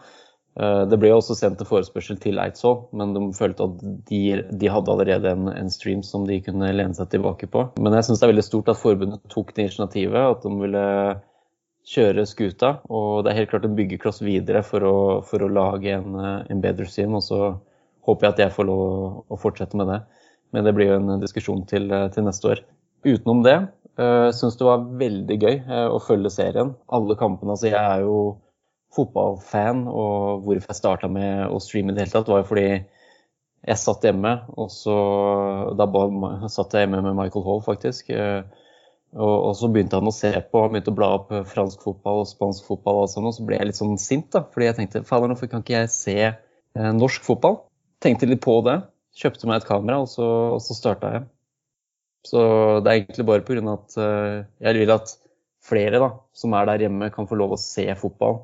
[0.59, 4.73] Eh, det ble også sendt en forespørsel til Eidsvoll, men de følte at de, de
[4.73, 7.69] hadde allerede en, en, stream som de kunne lene seg tilbake på.
[7.79, 10.87] Men jeg syns det er veldig stort at forbundet tok det initiativet, at de ville
[11.91, 12.75] kjøre skuta.
[12.91, 16.63] Og det er helt klart en byggekloss videre for å, for å lage en, en,
[16.63, 17.15] bedre stream.
[17.19, 17.41] Og så
[18.09, 20.01] håper jeg at jeg får lov å fortsette med det.
[20.55, 22.63] Men det blir jo en diskusjon til, til neste år.
[23.07, 23.57] Utenom det
[24.01, 26.75] uh, syns det var veldig gøy uh, å følge serien.
[26.93, 27.55] Alle kampene.
[27.55, 28.17] Altså jeg er jo
[28.95, 32.71] fotballfan, og hvorfor jeg starta med å streame i det hele tatt, var jo fordi
[33.61, 34.97] jeg satt hjemme, og så
[35.77, 35.87] Da
[36.49, 38.11] satt jeg hjemme med Michael Hall, faktisk.
[38.11, 38.43] Eh,
[39.11, 42.23] og, og, så begynte han å se på, han begynte å bla opp fransk fotball
[42.23, 44.45] og spansk fotball, og sånn, og så ble jeg litt sånn sint, da.
[44.55, 47.61] Fordi jeg tenkte fader, hvorfor kan ikke jeg se eh, norsk fotball?
[48.01, 48.81] Tenkte litt på det.
[49.17, 51.27] Kjøpte meg et kamera, og så, og så starta jeg.
[52.27, 52.41] Så
[52.85, 53.61] det er egentlig bare pga.
[53.73, 55.15] at uh, jeg vil at
[55.65, 58.43] flere da, som er der hjemme, kan få lov å se fotball.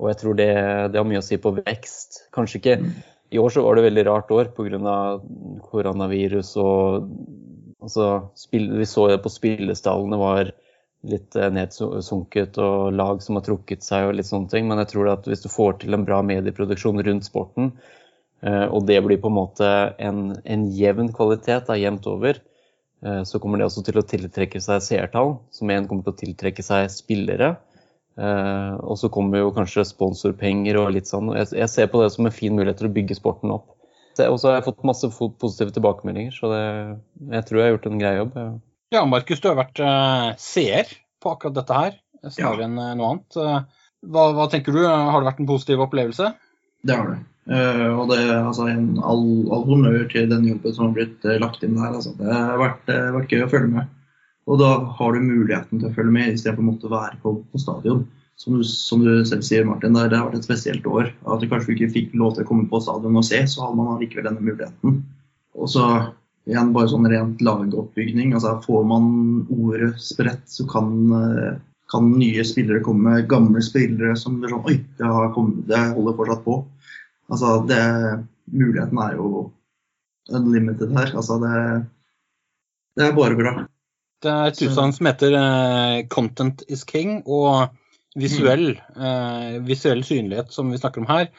[0.00, 0.50] Og jeg tror det,
[0.92, 2.24] det, har mye å si på vekst.
[2.32, 2.78] Kanskje ikke
[3.30, 4.96] I år så var det et veldig rart år pga.
[5.68, 7.10] koronavirus og
[7.80, 10.52] altså, spill, Vi så det på spillestallene var
[11.08, 14.68] litt eh, nedsunket og lag som har trukket seg og litt sånne ting.
[14.68, 17.99] Men jeg tror at hvis du får til en bra medieproduksjon rundt sporten, eh,
[18.42, 22.38] og det blir på en måte en, en jevn kvalitet da, jevnt over,
[23.04, 26.20] eh, så kommer det også til å tiltrekke seg seertall, som igjen kommer til å
[26.22, 27.56] tiltrekke seg spillere.
[28.20, 31.30] Uh, og så kommer jo kanskje sponsorpenger og litt sånn.
[31.38, 33.70] Jeg, jeg, ser på det som en fin mulighet til å bygge sporten opp.
[34.20, 36.64] Og så har jeg fått masse positive tilbakemeldinger, så det,
[37.38, 38.34] jeg tror jeg har gjort en grei jobb.
[38.36, 38.48] Ja,
[38.98, 39.80] ja Markus, du har vært
[40.42, 40.90] seer
[41.22, 42.68] på akkurat dette her, snarere ja.
[42.68, 43.38] enn noe annet.
[44.10, 46.34] Hva, hva, tenker du, har det vært en positiv opplevelse?
[46.84, 47.22] Det har det.
[47.50, 51.64] Og det er altså, en all, all honnør til den jobben som har blitt lagt
[51.66, 51.96] inn der.
[51.96, 52.12] Altså.
[52.18, 53.88] Det har vært, vært gøy å følge med.
[54.50, 58.06] Og da har du muligheten til å følge med istedenfor å være på, på stadion.
[58.40, 61.10] Som du, som du, selv sier, Martin, det, har vært et spesielt år.
[61.28, 63.78] At du kanskje ikke fikk lov til å komme på stadion og se, så hadde
[63.78, 65.02] man allikevel denne muligheten.
[65.60, 65.84] Og så
[66.48, 68.32] igjen bare sånn rent lagoppbygning.
[68.34, 69.10] altså Får man
[69.52, 70.88] ordet spredt, så kan,
[71.92, 73.20] kan nye spillere komme.
[73.30, 76.62] Gamle spillere som blir sånn Oi, det, kommet, det holder fortsatt på.
[77.30, 77.80] Altså, det,
[78.50, 79.50] Muligheten er jo
[80.30, 81.12] unlimited her.
[81.14, 81.52] Altså, det,
[82.98, 83.54] det er bare bra.
[84.20, 87.70] Det er et utsagn som heter uh, 'content is king', og
[88.18, 91.30] visuell, uh, visuell synlighet, som vi snakker om her,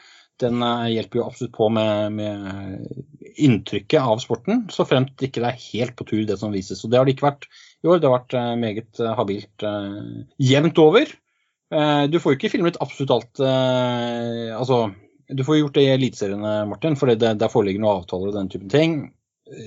[0.42, 5.52] den uh, hjelper jo absolutt på med, med inntrykket av sporten, så fremt ikke det
[5.52, 6.82] er helt på tur det som vises.
[6.82, 7.46] Og det har det ikke vært
[7.84, 8.00] i år.
[8.00, 9.64] Det har vært meget habilt
[10.36, 11.14] jevnt over.
[12.12, 13.40] Du får jo ikke filmet absolutt alt.
[13.40, 14.82] Altså,
[15.36, 18.50] du får gjort det i Eliteseriene, Martin, for det, der foreligger noen avtaler og den
[18.52, 18.96] typen ting.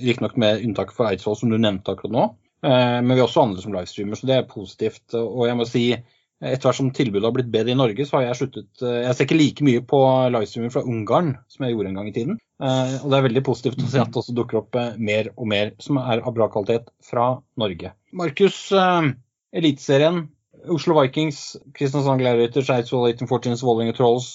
[0.02, 2.26] Riktignok med unntak for Eidsvoll, som du nevnte akkurat nå.
[2.66, 5.14] Men vi har også andre som livestreamer, så det er positivt.
[5.14, 5.84] Og jeg må si
[6.36, 9.16] etter hvert som tilbudet har blitt bedre i Norge, så har jeg sluttet eh, Jeg
[9.16, 10.00] ser ikke like mye på
[10.34, 12.38] livestreamer fra Ungarn som jeg gjorde en gang i tiden.
[12.60, 15.30] Eh, og det er veldig positivt å se at det også dukker opp eh, mer
[15.32, 17.94] og mer som er av bra kvalitet fra Norge.
[18.16, 18.58] Markus,
[19.56, 20.26] Eliteserien,
[20.72, 21.40] Oslo Vikings,
[21.76, 24.34] Kristiansand Gladiators, Eidsvoll 1814, Vålerenga Trolls.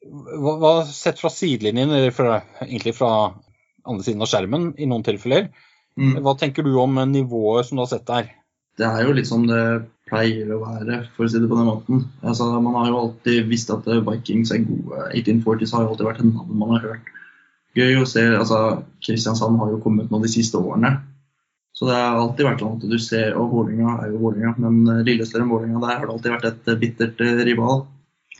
[0.00, 3.12] Hva, hva, sett fra sidelinjen, eller fra, egentlig fra
[3.84, 5.50] andre siden av skjermen i noen tilfeller,
[6.00, 6.20] mm.
[6.24, 8.30] hva tenker du om nivået som du har sett der?
[8.80, 9.60] Det er jo litt som det
[10.08, 12.04] pleier å være, for å si det på den måten.
[12.24, 15.04] Altså, man har jo alltid visst at Vikings er gode.
[15.12, 17.12] 1840s har jo alltid vært et navn man har hørt.
[17.78, 20.96] Gøy å se, altså Kristiansand har jo kommet nå de siste årene.
[21.76, 25.04] Så det har alltid vært sånn at du ser Og Vålerenga er jo Vålerenga, men
[25.06, 27.84] Lillestrøm-Vålerenga der har det alltid vært et bittert eh, rival.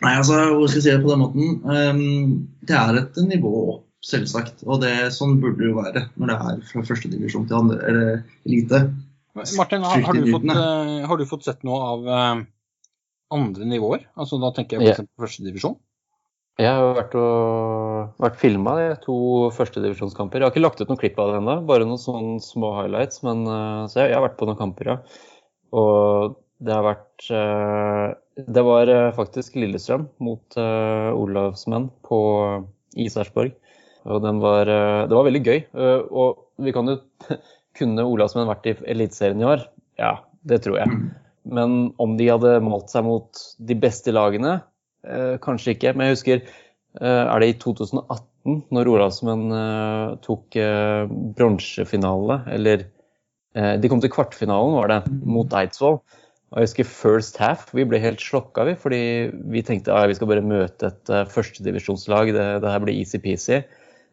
[0.01, 1.49] Nei, altså, hvor skal jeg si det på den måten?
[1.69, 2.37] Um,
[2.69, 4.63] det er et nivå opp, selvsagt.
[4.65, 8.23] Og det, sånn burde det jo være når det er fra førstedivisjon til andre, eller
[8.49, 8.81] elite.
[9.37, 12.41] Martin, har, har, du fått, uh, har, du fått, sett noe av uh,
[13.37, 14.09] andre nivåer?
[14.19, 15.13] Altså Da tenker jeg f.eks.
[15.13, 15.77] på førstedivisjon.
[16.61, 19.19] Jeg har vært, og, vært filma to
[19.57, 20.41] førstedivisjonskamper.
[20.41, 23.21] Jeg har ikke lagt ut noen klipp av det ennå, bare noen sånne små highlights.
[23.27, 24.99] Men, uh, så jeg, jeg, har vært på noen kamper, ja.
[25.77, 27.29] Og det har vært
[28.47, 32.21] Det var faktisk Lillestrøm mot Olavsmenn på
[33.01, 33.53] Isersborg.
[34.09, 35.59] Og den var, det var veldig gøy.
[36.09, 36.99] Og vi kan jo
[37.79, 39.63] Kunne Olavsmenn vært i Eliteserien i år?
[40.01, 40.17] Ja,
[40.49, 40.91] det tror jeg.
[40.91, 41.05] Mm.
[41.55, 44.59] Men om de hadde målt seg mot de beste lagene?
[45.07, 45.95] Uh, kanskje ikke.
[45.95, 52.87] Men jeg husker eh, Er det i 2018, når Olavsmenn eh, tok eh, bronsefinale, eller
[53.55, 55.23] eh, De kom til kvartfinalen, var det, mm.
[55.29, 56.01] mot Eidsvoll.
[56.51, 57.69] Og jeg husker first half.
[57.77, 58.75] Vi ble helt slokka, vi.
[58.79, 59.03] Fordi
[59.53, 62.33] vi tenkte at ja, vi skal bare møte et uh, førstedivisjonslag.
[62.35, 63.61] Det, det her blir easy-peasy.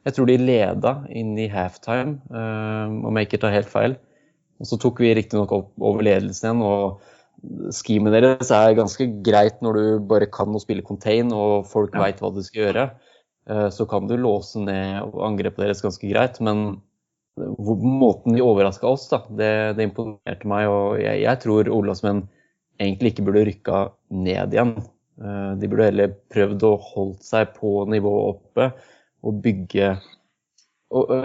[0.05, 3.97] Jeg tror de leda inn i halftime, uh, om jeg ikke tar helt feil.
[4.61, 6.61] Og så tok vi riktignok over ledelsen igjen.
[6.65, 11.93] og Schemet deres er ganske greit når du bare kan å spille contain og folk
[11.93, 12.05] ja.
[12.05, 12.87] veit hva du skal gjøre.
[13.49, 16.37] Uh, så kan du låse ned angrepet deres ganske greit.
[16.37, 16.83] Men
[17.37, 20.67] måten de overraska oss, da, det, det, imponerte meg.
[20.71, 22.25] Og jeg, jeg tror Olavsmenn
[22.81, 23.81] egentlig ikke burde rykka
[24.13, 24.75] ned igjen.
[25.17, 28.71] Uh, de burde heller prøvd å holde seg på nivået oppe
[29.25, 29.95] og bygge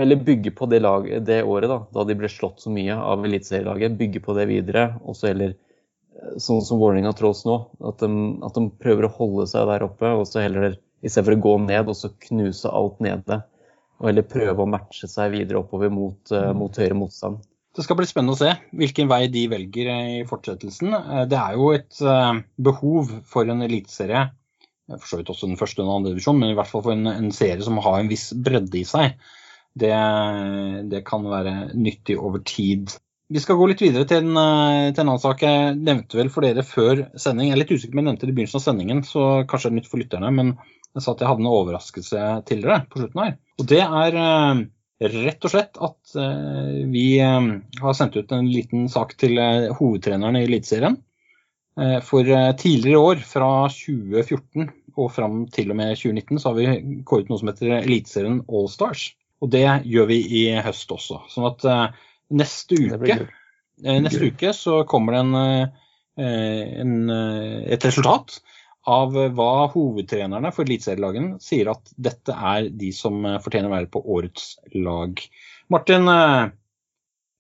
[0.01, 3.25] eller bygge på det, lag, det året da, da de ble slått så mye av
[3.25, 3.94] eliteserielaget.
[3.98, 4.88] Bygge på det videre.
[5.07, 7.61] Og så heller eh, sånn som Vålerenga Trolls nå.
[7.87, 8.11] At de,
[8.42, 11.90] at de, prøver å holde seg der oppe, og så heller istedenfor å gå ned
[11.90, 13.42] og så knuse alt nede.
[14.03, 17.41] Og heller prøve å matche seg videre oppover mot, uh, mot høyere motstand.
[17.73, 20.91] Det skal bli spennende å se hvilken vei de velger i fortsettelsen.
[20.93, 22.03] Eh, det er jo et
[22.61, 24.27] behov for en eliteserie
[24.91, 26.95] for så vidt også den første og den andre divisjonen, men i hvert fall for
[26.95, 29.17] en, en, serie som har en viss bredde i seg.
[29.73, 29.93] Det,
[30.93, 32.93] det, kan være nyttig over tid.
[33.33, 35.45] Vi skal gå litt videre til en, til en, annen sak.
[35.47, 38.35] Jeg nevnte vel for dere før sending, jeg er litt usikker om jeg nevnte det
[38.35, 40.53] i begynnelsen av sendingen, så kanskje det er nytt for lytterne, men
[40.93, 43.37] jeg sa at jeg hadde en overraskelse til dere på slutten her.
[43.61, 44.61] Og det er eh,
[45.15, 47.49] rett og slett at eh, vi eh,
[47.81, 49.41] har sendt ut en liten sak til
[49.79, 51.01] hovedtreneren i Eliteserien.
[52.05, 52.29] For
[52.61, 54.67] tidligere år, fra 2014,
[55.01, 59.07] og fram til og med 2019 så har vi kåret noe som heter Eliteserien Allstars.
[59.41, 61.23] Og det gjør vi i høst også.
[61.33, 61.65] Sånn at
[62.29, 63.17] neste uke
[63.81, 65.73] neste uke så kommer det en,
[66.85, 66.93] en,
[67.73, 68.37] et resultat
[68.90, 74.03] av hva hovedtrenerne for eliteserielagene sier at dette er de som fortjener å være på
[74.16, 75.23] årets lag.
[75.71, 76.11] Martin,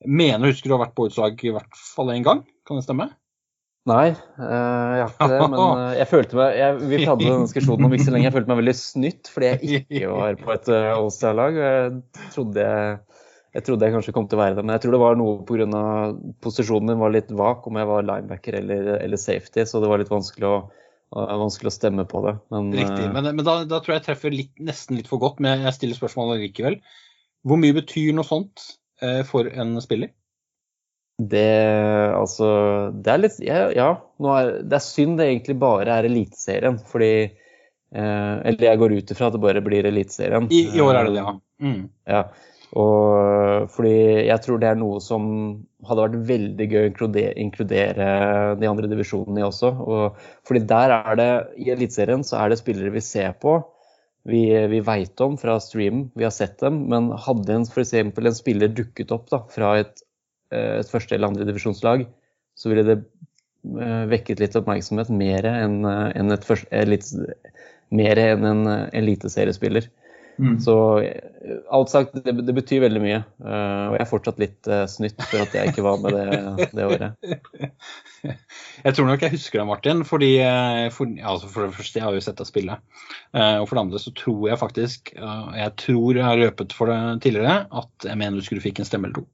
[0.06, 2.44] mener husker du har vært på årets lag i hvert fall én gang?
[2.68, 3.10] Kan det stemme?
[3.90, 5.38] Nei, jeg har ikke det.
[5.50, 8.28] Men jeg følte meg jeg, Vi hadde den diskusjonen om ikke så lenge.
[8.28, 11.58] Jeg følte meg veldig snytt fordi jeg ikke var på et All-Star-lag.
[11.58, 11.96] Jeg,
[12.38, 13.00] jeg,
[13.56, 15.42] jeg trodde jeg kanskje kom til å være det, men jeg tror det var noe
[15.48, 15.82] pga.
[16.44, 20.00] posisjonen min var litt vak, om jeg var linebacker eller, eller safety, så det var
[20.00, 20.54] litt vanskelig å,
[21.12, 22.36] vanskelig å stemme på det.
[22.54, 25.42] Men, Riktig, men, men da, da, tror jeg jeg treffer litt, nesten litt for godt,
[25.44, 26.78] men jeg stiller spørsmålet likevel.
[27.46, 28.64] Hvor mye betyr noe sånt
[29.28, 30.12] for en spiller?
[31.22, 32.46] Det, altså,
[32.96, 33.88] det er litt Ja, ja
[34.32, 36.78] er, det er synd det egentlig bare er Eliteserien.
[36.88, 40.48] Fordi eh, Eller jeg går ut ifra at det bare blir Eliteserien.
[40.50, 41.36] I, I, år er det det, ja.
[41.62, 41.82] Mm.
[42.08, 42.24] ja.
[42.80, 43.96] Og fordi
[44.30, 45.24] jeg tror det er noe som
[45.88, 48.08] hadde vært veldig gøy å inkludere, inkludere
[48.60, 49.72] de andre divisjonene i også.
[49.82, 50.18] Og
[50.48, 53.58] fordi der er det, i Eliteserien så er det spillere vi ser på
[54.28, 58.36] vi, vi veit om fra stream, vi har sett dem, men hadde en, eksempel en
[58.36, 60.04] spiller dukket opp da, fra et,
[60.54, 62.06] et første eller andre divisjonslag,
[62.54, 63.00] så ville det
[64.10, 66.32] vekket litt oppmerksomhet mer enn en
[66.90, 67.10] litt,
[67.94, 68.62] mer enn en
[68.94, 69.86] eliteseriespiller.
[70.38, 70.56] Mm.
[70.60, 70.74] Så
[71.70, 73.20] alt sagt, det, det, betyr veldig mye.
[73.42, 76.68] Uh, og jeg er fortsatt litt uh, snytt for at jeg ikke var med det,
[76.76, 77.28] det året.
[78.82, 80.04] Jeg tror nok jeg husker det, Martin.
[80.06, 82.78] fordi eh, for, altså for, det første, jeg har jo sett deg spille.
[83.34, 86.92] Uh, og for det andre så tror jeg faktisk, jeg tror jeg har løpet for
[86.92, 89.26] det tidligere, at jeg mener du skulle fikk en stemme eller to.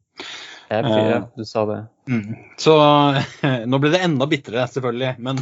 [0.69, 1.21] Jeg ja.
[1.33, 1.79] Du sa det.
[2.09, 2.35] Mm.
[2.61, 2.75] Så
[3.71, 5.41] nå ble det enda bitrere, selvfølgelig, men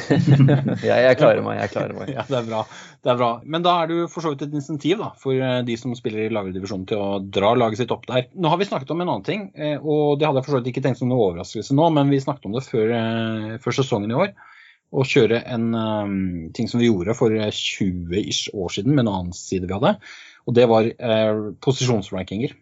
[0.88, 1.60] ja, jeg klarer meg.
[1.62, 2.12] Jeg klarer meg.
[2.12, 2.60] Ja, det er, bra.
[3.00, 3.30] det er bra.
[3.44, 5.94] Men da er det jo for så vidt et insentiv da, for eh, de som
[5.96, 8.28] spiller i lavere divisjon til å dra laget sitt opp der.
[8.36, 10.60] Nå har vi snakket om en annen ting, eh, og det hadde jeg for så
[10.60, 13.78] vidt ikke tenkt som noe overraskelse nå, men vi snakket om det før, eh, før
[13.80, 14.34] sesongen i år.
[14.92, 16.16] Å kjøre en um,
[16.52, 19.94] ting som vi gjorde for 20 ish år siden med en annen side vi hadde.
[20.44, 22.52] Og det var uh, posisjonsrankinger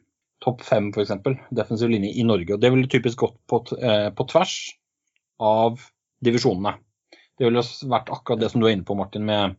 [0.44, 1.12] topp fem, f.eks.
[1.50, 2.54] Defensiv linje i Norge.
[2.54, 4.54] og Det ville typisk gått på, eh, på, tvers
[5.40, 5.80] av
[6.24, 6.76] divisjonene.
[7.38, 9.56] Det ville vært akkurat det som du er inne på, Martin, med,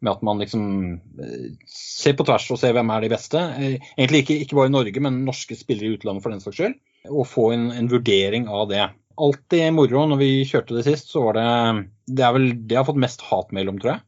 [0.00, 0.64] med at man liksom
[1.20, 3.42] eh, ser på tvers og ser hvem er de beste.
[3.58, 6.60] Eh, egentlig ikke, ikke, bare i Norge, men norske spillere i utlandet for den saks
[6.60, 6.78] skyld.
[7.10, 8.86] Og få en, en, vurdering av det.
[9.22, 11.48] Alltid moro når vi kjørte det sist, så var det
[12.08, 14.04] Det er vel det jeg har fått mest hatmail om, tror jeg.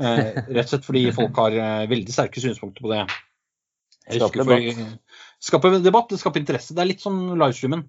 [0.00, 0.26] Eh,
[0.56, 1.56] rett og slett fordi folk har
[1.88, 3.06] veldig sterke synspunkter på det.
[4.06, 4.66] Jeg husker for,
[5.46, 6.74] skaper debatt, det skaper interesse.
[6.74, 7.86] Det er litt sånn livestreamen.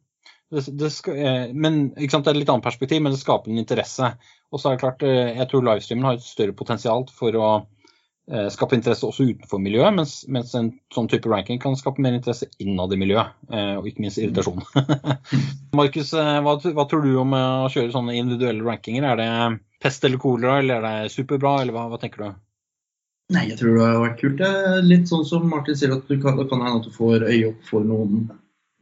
[0.50, 4.14] Det, det, eh, men, det er et litt annet perspektiv, men det skaper en interesse.
[4.52, 7.50] Og så er det klart, eh, Jeg tror livestreamen har et større potensial for å
[8.32, 12.16] eh, skape interesse også utenfor miljøet, mens, mens, en sånn type ranking kan skape mer
[12.16, 13.36] interesse innad i miljøet,
[13.80, 14.64] og ikke minst irritasjon.
[15.80, 19.08] Markus, hva, hva, tror du om å kjøre sånne individuelle rankinger?
[19.08, 19.32] Er det
[19.84, 22.44] pest eller kolera, eller er det superbra, eller hva, hva tenker du?
[23.36, 24.40] Nei, jeg tror det har vært kult.
[24.40, 26.94] Det er litt sånn som Martin sier, at du kan, det kan hende at du
[26.96, 28.30] får øye opp for noen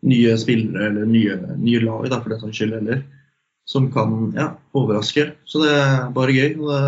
[0.06, 3.00] nye spillere eller nye, nye lag, da, for det saks skyld, heller,
[3.66, 5.32] som kan ja, overraske.
[5.50, 6.60] Så det er bare gøy.
[6.62, 6.82] det,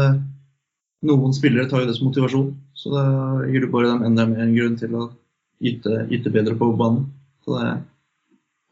[1.08, 3.04] Noen spillere tar jo det som motivasjon, så da
[3.50, 5.08] gir du bare dem enda mer en grunn til å
[5.62, 7.08] yte, yte bedre på banen.
[7.46, 7.74] Så det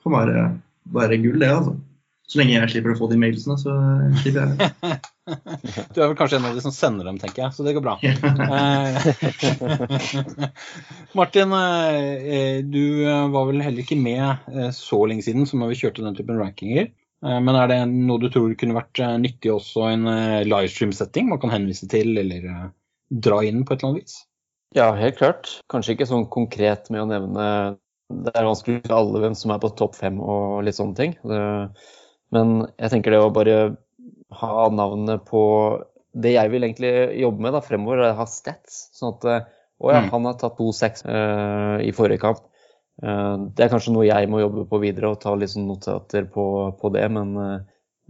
[0.05, 0.45] kan være,
[0.93, 1.75] være gull, det, altså.
[2.29, 3.73] Så lenge jeg slipper å få de mailsene, så
[4.21, 5.01] slipper jeg.
[5.93, 7.85] Du er vel kanskje en av de som sender dem, tenker jeg, så det går
[7.85, 7.95] bra.
[11.17, 12.85] Martin, eh, du
[13.33, 16.41] var vel heller ikke med eh, så lenge siden som når vi kjørte den typen
[16.41, 16.91] rankinger.
[17.25, 20.05] Eh, men er det noe du tror kunne vært nyttig også i en
[20.49, 22.41] livestream-setting man kan henvise til eller
[23.09, 24.19] dra inn på et eller annet vis?
[24.75, 25.49] Ja, helt klart.
[25.71, 27.43] Kanskje ikke sånn konkret med å nevne
[28.25, 31.15] Det er vanskelig for alle hvem som er på topp fem og litt sånne ting.
[32.35, 33.55] Men jeg tenker det å bare
[34.33, 35.43] ha navnet på
[36.15, 38.87] det jeg vil egentlig jobbe med da, fremover, er å ha stats.
[38.95, 39.27] Sånn at
[39.83, 40.11] å ja, mm.
[40.13, 42.43] han har tatt 2-6 uh, eh, i forrige kamp.
[43.03, 46.29] Uh, det er kanskje noe jeg må jobbe på videre og ta litt sånn notater
[46.31, 46.45] på,
[46.79, 47.03] på det.
[47.11, 47.57] Men uh,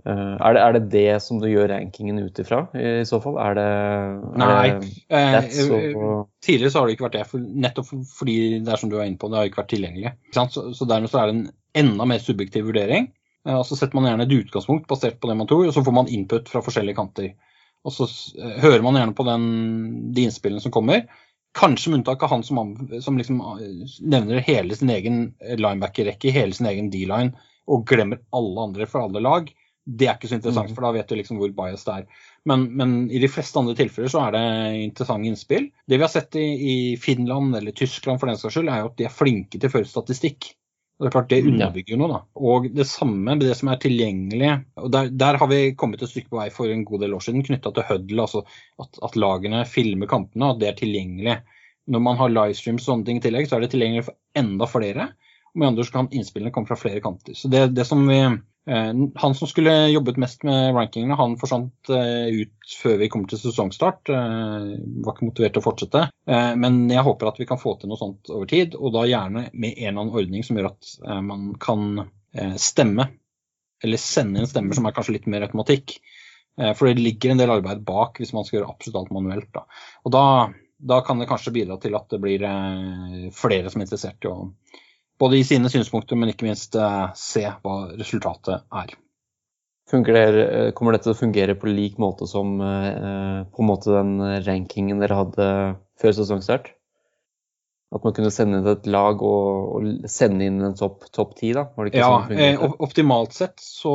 [0.05, 3.39] er, det, er, det, det som du gjør rankingen ut ifra i, i så fall?
[3.41, 4.69] Er det, er Nei.
[5.09, 6.29] Det og...
[6.45, 9.09] Tidligere så har det ikke vært det, for, nettopp fordi det er som du er
[9.09, 10.13] inne på, det har ikke vært tilgjengelig.
[10.35, 11.45] Så, så dermed så er det en
[11.81, 13.09] enda mer subjektiv vurdering.
[13.47, 15.83] Eh, og Så setter man gjerne et utgangspunkt basert på det man tror, og så
[15.85, 17.33] får man input fra forskjellige kanter.
[17.85, 19.49] Og Så eh, hører man gjerne på den,
[20.15, 21.05] de innspillene som kommer.
[21.55, 26.57] Kanskje med unntak av han som, som liksom eh, nevner hele sin egen linebacker-rekke, hele
[26.57, 27.35] sin egen D-line,
[27.65, 29.47] og glemmer alle andre for alle lag.
[29.85, 30.75] Det er ikke så interessant, mm.
[30.75, 32.21] for da vet du liksom hvor bias det er.
[32.49, 34.45] Men, men, i de fleste andre tilfeller så er det
[34.81, 35.67] interessante innspill.
[35.85, 38.89] Det vi har sett i, i Finland eller Tyskland for den saks skyld, er jo
[38.89, 40.49] at de er flinke til å føre statistikk.
[40.95, 42.07] Og Det er klart det underbygger noe.
[42.07, 42.19] da.
[42.39, 44.51] Og det samme med det som er tilgjengelig.
[44.79, 47.25] og Der, der har vi kommet et stykke på vei for en god del år
[47.25, 48.21] siden knytta til Huddle.
[48.21, 48.45] altså
[48.79, 51.37] at, at, lagene filmer kampene, at det er tilgjengelig.
[51.87, 54.69] Når man har livestreams og sånne ting i tillegg, så er det tilgjengelig for enda
[54.71, 55.09] flere.
[55.51, 57.35] Og med andre så kan innspillene komme fra flere kanter.
[57.35, 58.21] Så det, det som vi
[59.15, 63.37] han som skulle jobbet mest med rankingene, han forsvant eh, ut før vi kommer til
[63.37, 64.09] sesongstart.
[64.09, 64.71] Eh,
[65.05, 66.01] var ikke motivert til å fortsette.
[66.57, 69.47] Men jeg håper at vi kan få til noe sånt over tid, og da gjerne
[69.53, 72.07] med en eller annen ordning som gjør at man kan
[72.59, 73.05] stemme,
[73.85, 75.99] eller sende inn stemmer som er kanskje litt mer automatikk.
[76.57, 79.51] For det ligger en del arbeid bak hvis man skal gjøre absolutt alt manuelt.
[79.53, 79.65] Da.
[80.07, 80.25] Og da,
[80.81, 82.47] da kan det kanskje bidra til at det blir
[83.37, 84.39] flere som er interessert i å
[85.21, 88.95] både i sine synspunkter, men ikke minst uh, se hva resultatet er.
[89.85, 94.17] Det, eh, kommer dette til å fungere på lik måte som uh, på måte den
[94.41, 95.45] rankingen dere hadde
[96.01, 96.71] før sesongstart?
[97.93, 101.53] At man kunne sende inn et lag og, og sende inn en topp top 10,
[101.55, 101.67] da?
[101.93, 103.93] ja, sånn optimalt sett så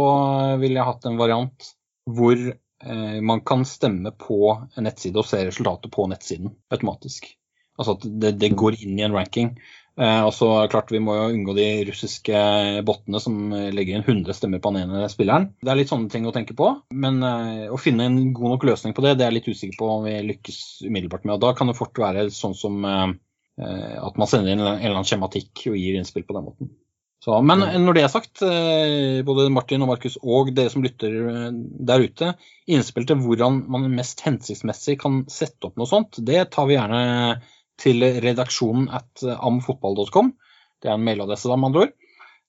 [0.62, 1.72] ville jeg hatt en variant
[2.08, 7.28] hvor eh, man kan stemme på en nettside og se resultatet på nettsiden automatisk.
[7.80, 9.52] Altså at det, det går inn i en ranking.
[10.00, 12.42] Eh, og så klart Vi må jo unngå de russiske
[12.88, 15.50] bottene som legger inn 100 stemmer på den ene spilleren.
[15.60, 16.72] Det er litt sånne ting å tenke på.
[16.96, 19.80] Men eh, å finne en god nok løsning på det, det er jeg litt usikker
[19.80, 21.36] på om vi lykkes umiddelbart med.
[21.36, 23.10] Og Da kan det fort være sånn som eh,
[23.60, 26.72] at man sender inn en eller annen skjematikk og gir innspill på den måten.
[27.20, 31.18] Så, men når det er sagt, både Martin og Markus og dere som lytter
[31.52, 32.30] der ute,
[32.64, 37.02] innspill til hvordan man mest hensiktsmessig kan sette opp noe sånt, det tar vi gjerne
[37.80, 40.34] til redaksjonen at amfotball.com.
[40.80, 41.96] Det er en mailadresse, da, med andre ord.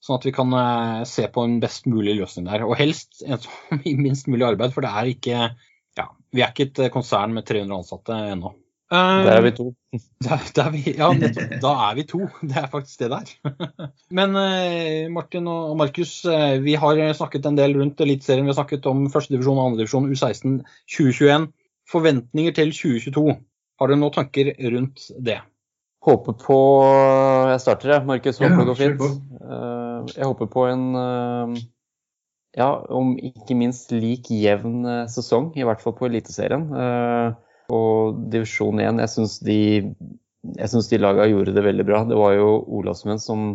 [0.02, 2.66] Sånn at vi kan uh, se på en best mulig løsning der.
[2.66, 5.52] Og helst en som i minst mulig arbeid, for det er ikke
[6.00, 8.56] ja, vi er ikke et eh, konsern med 300 ansatte ennå.
[8.92, 9.66] Der er vi to.
[10.26, 11.08] Der, der vi, ja.
[11.64, 12.26] Da er vi to.
[12.44, 13.30] Det er faktisk det der.
[14.18, 14.36] Men
[15.16, 16.26] Martin og Markus,
[16.64, 18.44] vi har snakket en del rundt Eliteserien.
[18.44, 20.60] Vi har snakket om førstedivisjon og andredivisjon, U16
[20.92, 21.48] 2021.
[21.92, 23.38] Forventninger til 2022.
[23.82, 25.40] Har du noen tanker rundt det?
[26.06, 26.58] Håper på
[27.50, 28.06] Jeg starter, jeg.
[28.06, 29.02] Markus, håper det går fint.
[29.42, 31.56] Eh, jeg håper på en eh,
[32.62, 36.68] ja, om ikke minst lik jevn eh, sesong, i hvert fall på Eliteserien.
[37.74, 39.60] Og divisjon 1, jeg syns de,
[40.60, 42.04] jeg synes de laga gjorde det veldig bra.
[42.06, 43.52] Det var jo Olavsmenn som,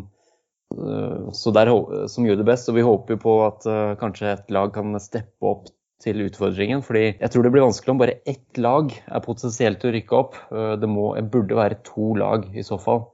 [0.75, 1.73] der,
[2.11, 3.71] som gjorde det best, og vi håper jo på at
[4.03, 5.71] kanskje et lag kan steppe opp
[6.03, 6.83] til utfordringen.
[6.85, 10.37] fordi jeg tror det blir vanskelig om bare ett lag er potensielt å rykke opp.
[10.53, 13.07] Eh, det må, burde være to lag i så fall.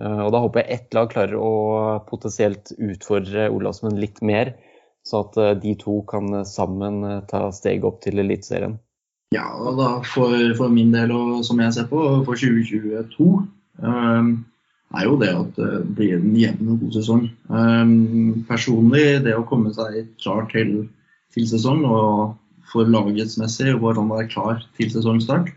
[0.00, 1.50] Eh, og da håper jeg ett lag klarer å
[2.08, 4.54] potensielt utfordre Olavsmenn litt mer,
[5.06, 8.78] så at eh, de to kan sammen ta steget opp til Eliteserien.
[9.32, 13.28] Ja, og da for, for, min del, og som jeg ser på, for 2022
[13.80, 14.32] um,
[14.92, 17.22] er jo det at det blir en jevn og god sesong.
[17.48, 20.82] Um, personlig, det å komme seg klar til
[21.34, 22.36] til sesong og
[22.72, 25.50] for lagets messig hvordan er klar til sesongstart.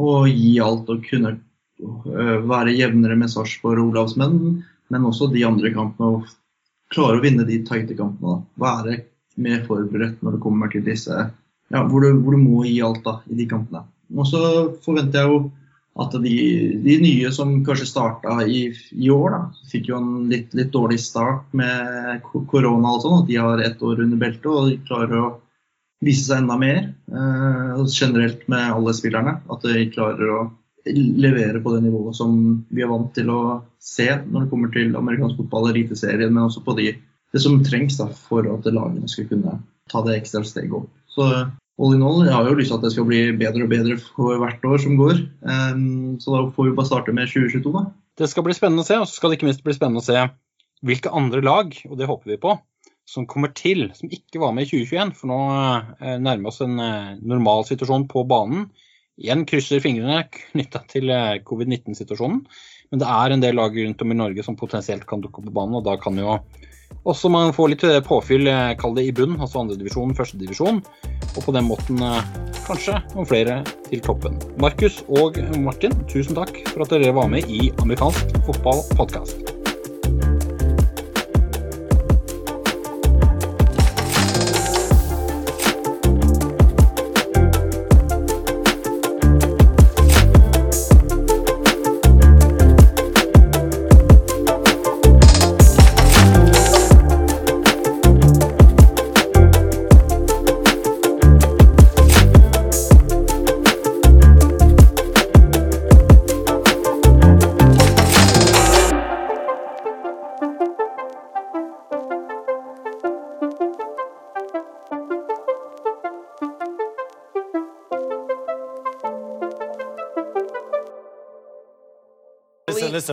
[0.00, 5.44] Og gi alt og kunne øh, være jevnere med Sarpsborg og Olavsmenn, men også de
[5.46, 6.18] andre kampene.
[6.18, 8.42] og Klare å vinne de tighte kampene.
[8.60, 9.04] Være
[9.36, 13.02] mer forberedt når det kommer til disse ja, hvor, du, hvor du må gi alt
[13.06, 13.84] da, i de kampene.
[14.14, 14.40] Og så
[14.84, 15.38] forventer jeg jo
[15.94, 16.34] at de,
[16.82, 20.98] de, nye som kanskje starta i, i, år, da, fikk jo en litt, litt, dårlig
[20.98, 25.20] start med korona og sånn, at de har ett år under beltet og de klarer
[25.20, 25.30] å
[26.04, 26.80] vise seg enda mer.
[27.14, 29.38] Eh, generelt med alle spillerne.
[29.50, 30.42] At de klarer å
[30.84, 32.34] levere på det nivået som
[32.68, 33.40] vi er vant til å
[33.80, 36.90] se når det kommer til amerikansk fotball, eliteserien, men også på de,
[37.32, 40.90] det som trengs da, for at lagene skal kunne ta det ekstra steget opp.
[41.14, 41.30] Så
[41.80, 43.96] all in all, jeg har jo lyst til at det skal bli bedre og bedre
[43.98, 45.24] for hvert år som går.
[45.42, 47.84] Um, så da får vi bare starte med 2022, da.
[48.20, 50.06] Det skal bli spennende å se, og så skal det ikke minst bli spennende å
[50.06, 50.20] se
[50.84, 52.54] hvilke andre lag, og det håper vi på,
[53.08, 55.14] som kommer til, som ikke var med i 2021.
[55.18, 55.38] For nå
[55.98, 58.68] eh, nærmer oss en eh, normal situasjon på banen.
[59.20, 62.44] Igjen krysser fingrene knytta til eh, covid-19-situasjonen.
[62.92, 65.48] Men det er en del lag rundt om i Norge som potensielt kan dukke opp
[65.50, 66.38] på banen, og da kan jo
[67.04, 70.82] også man får litt eh, påfyll, eh, kall det i bunn, altså andredivisjon, førstedivisjon.
[71.34, 72.20] Og på den måten eh,
[72.66, 74.38] kanskje noen flere til toppen.
[74.62, 79.53] Markus og Martin, tusen takk for at dere var med i Amerikansk fotball podkast.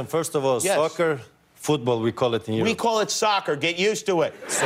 [0.01, 0.75] Listen, first of all, yes.
[0.75, 1.19] soccer,
[1.55, 2.67] football, we call it in Europe.
[2.67, 3.55] We call it soccer.
[3.55, 4.33] Get used to it.
[4.47, 4.65] So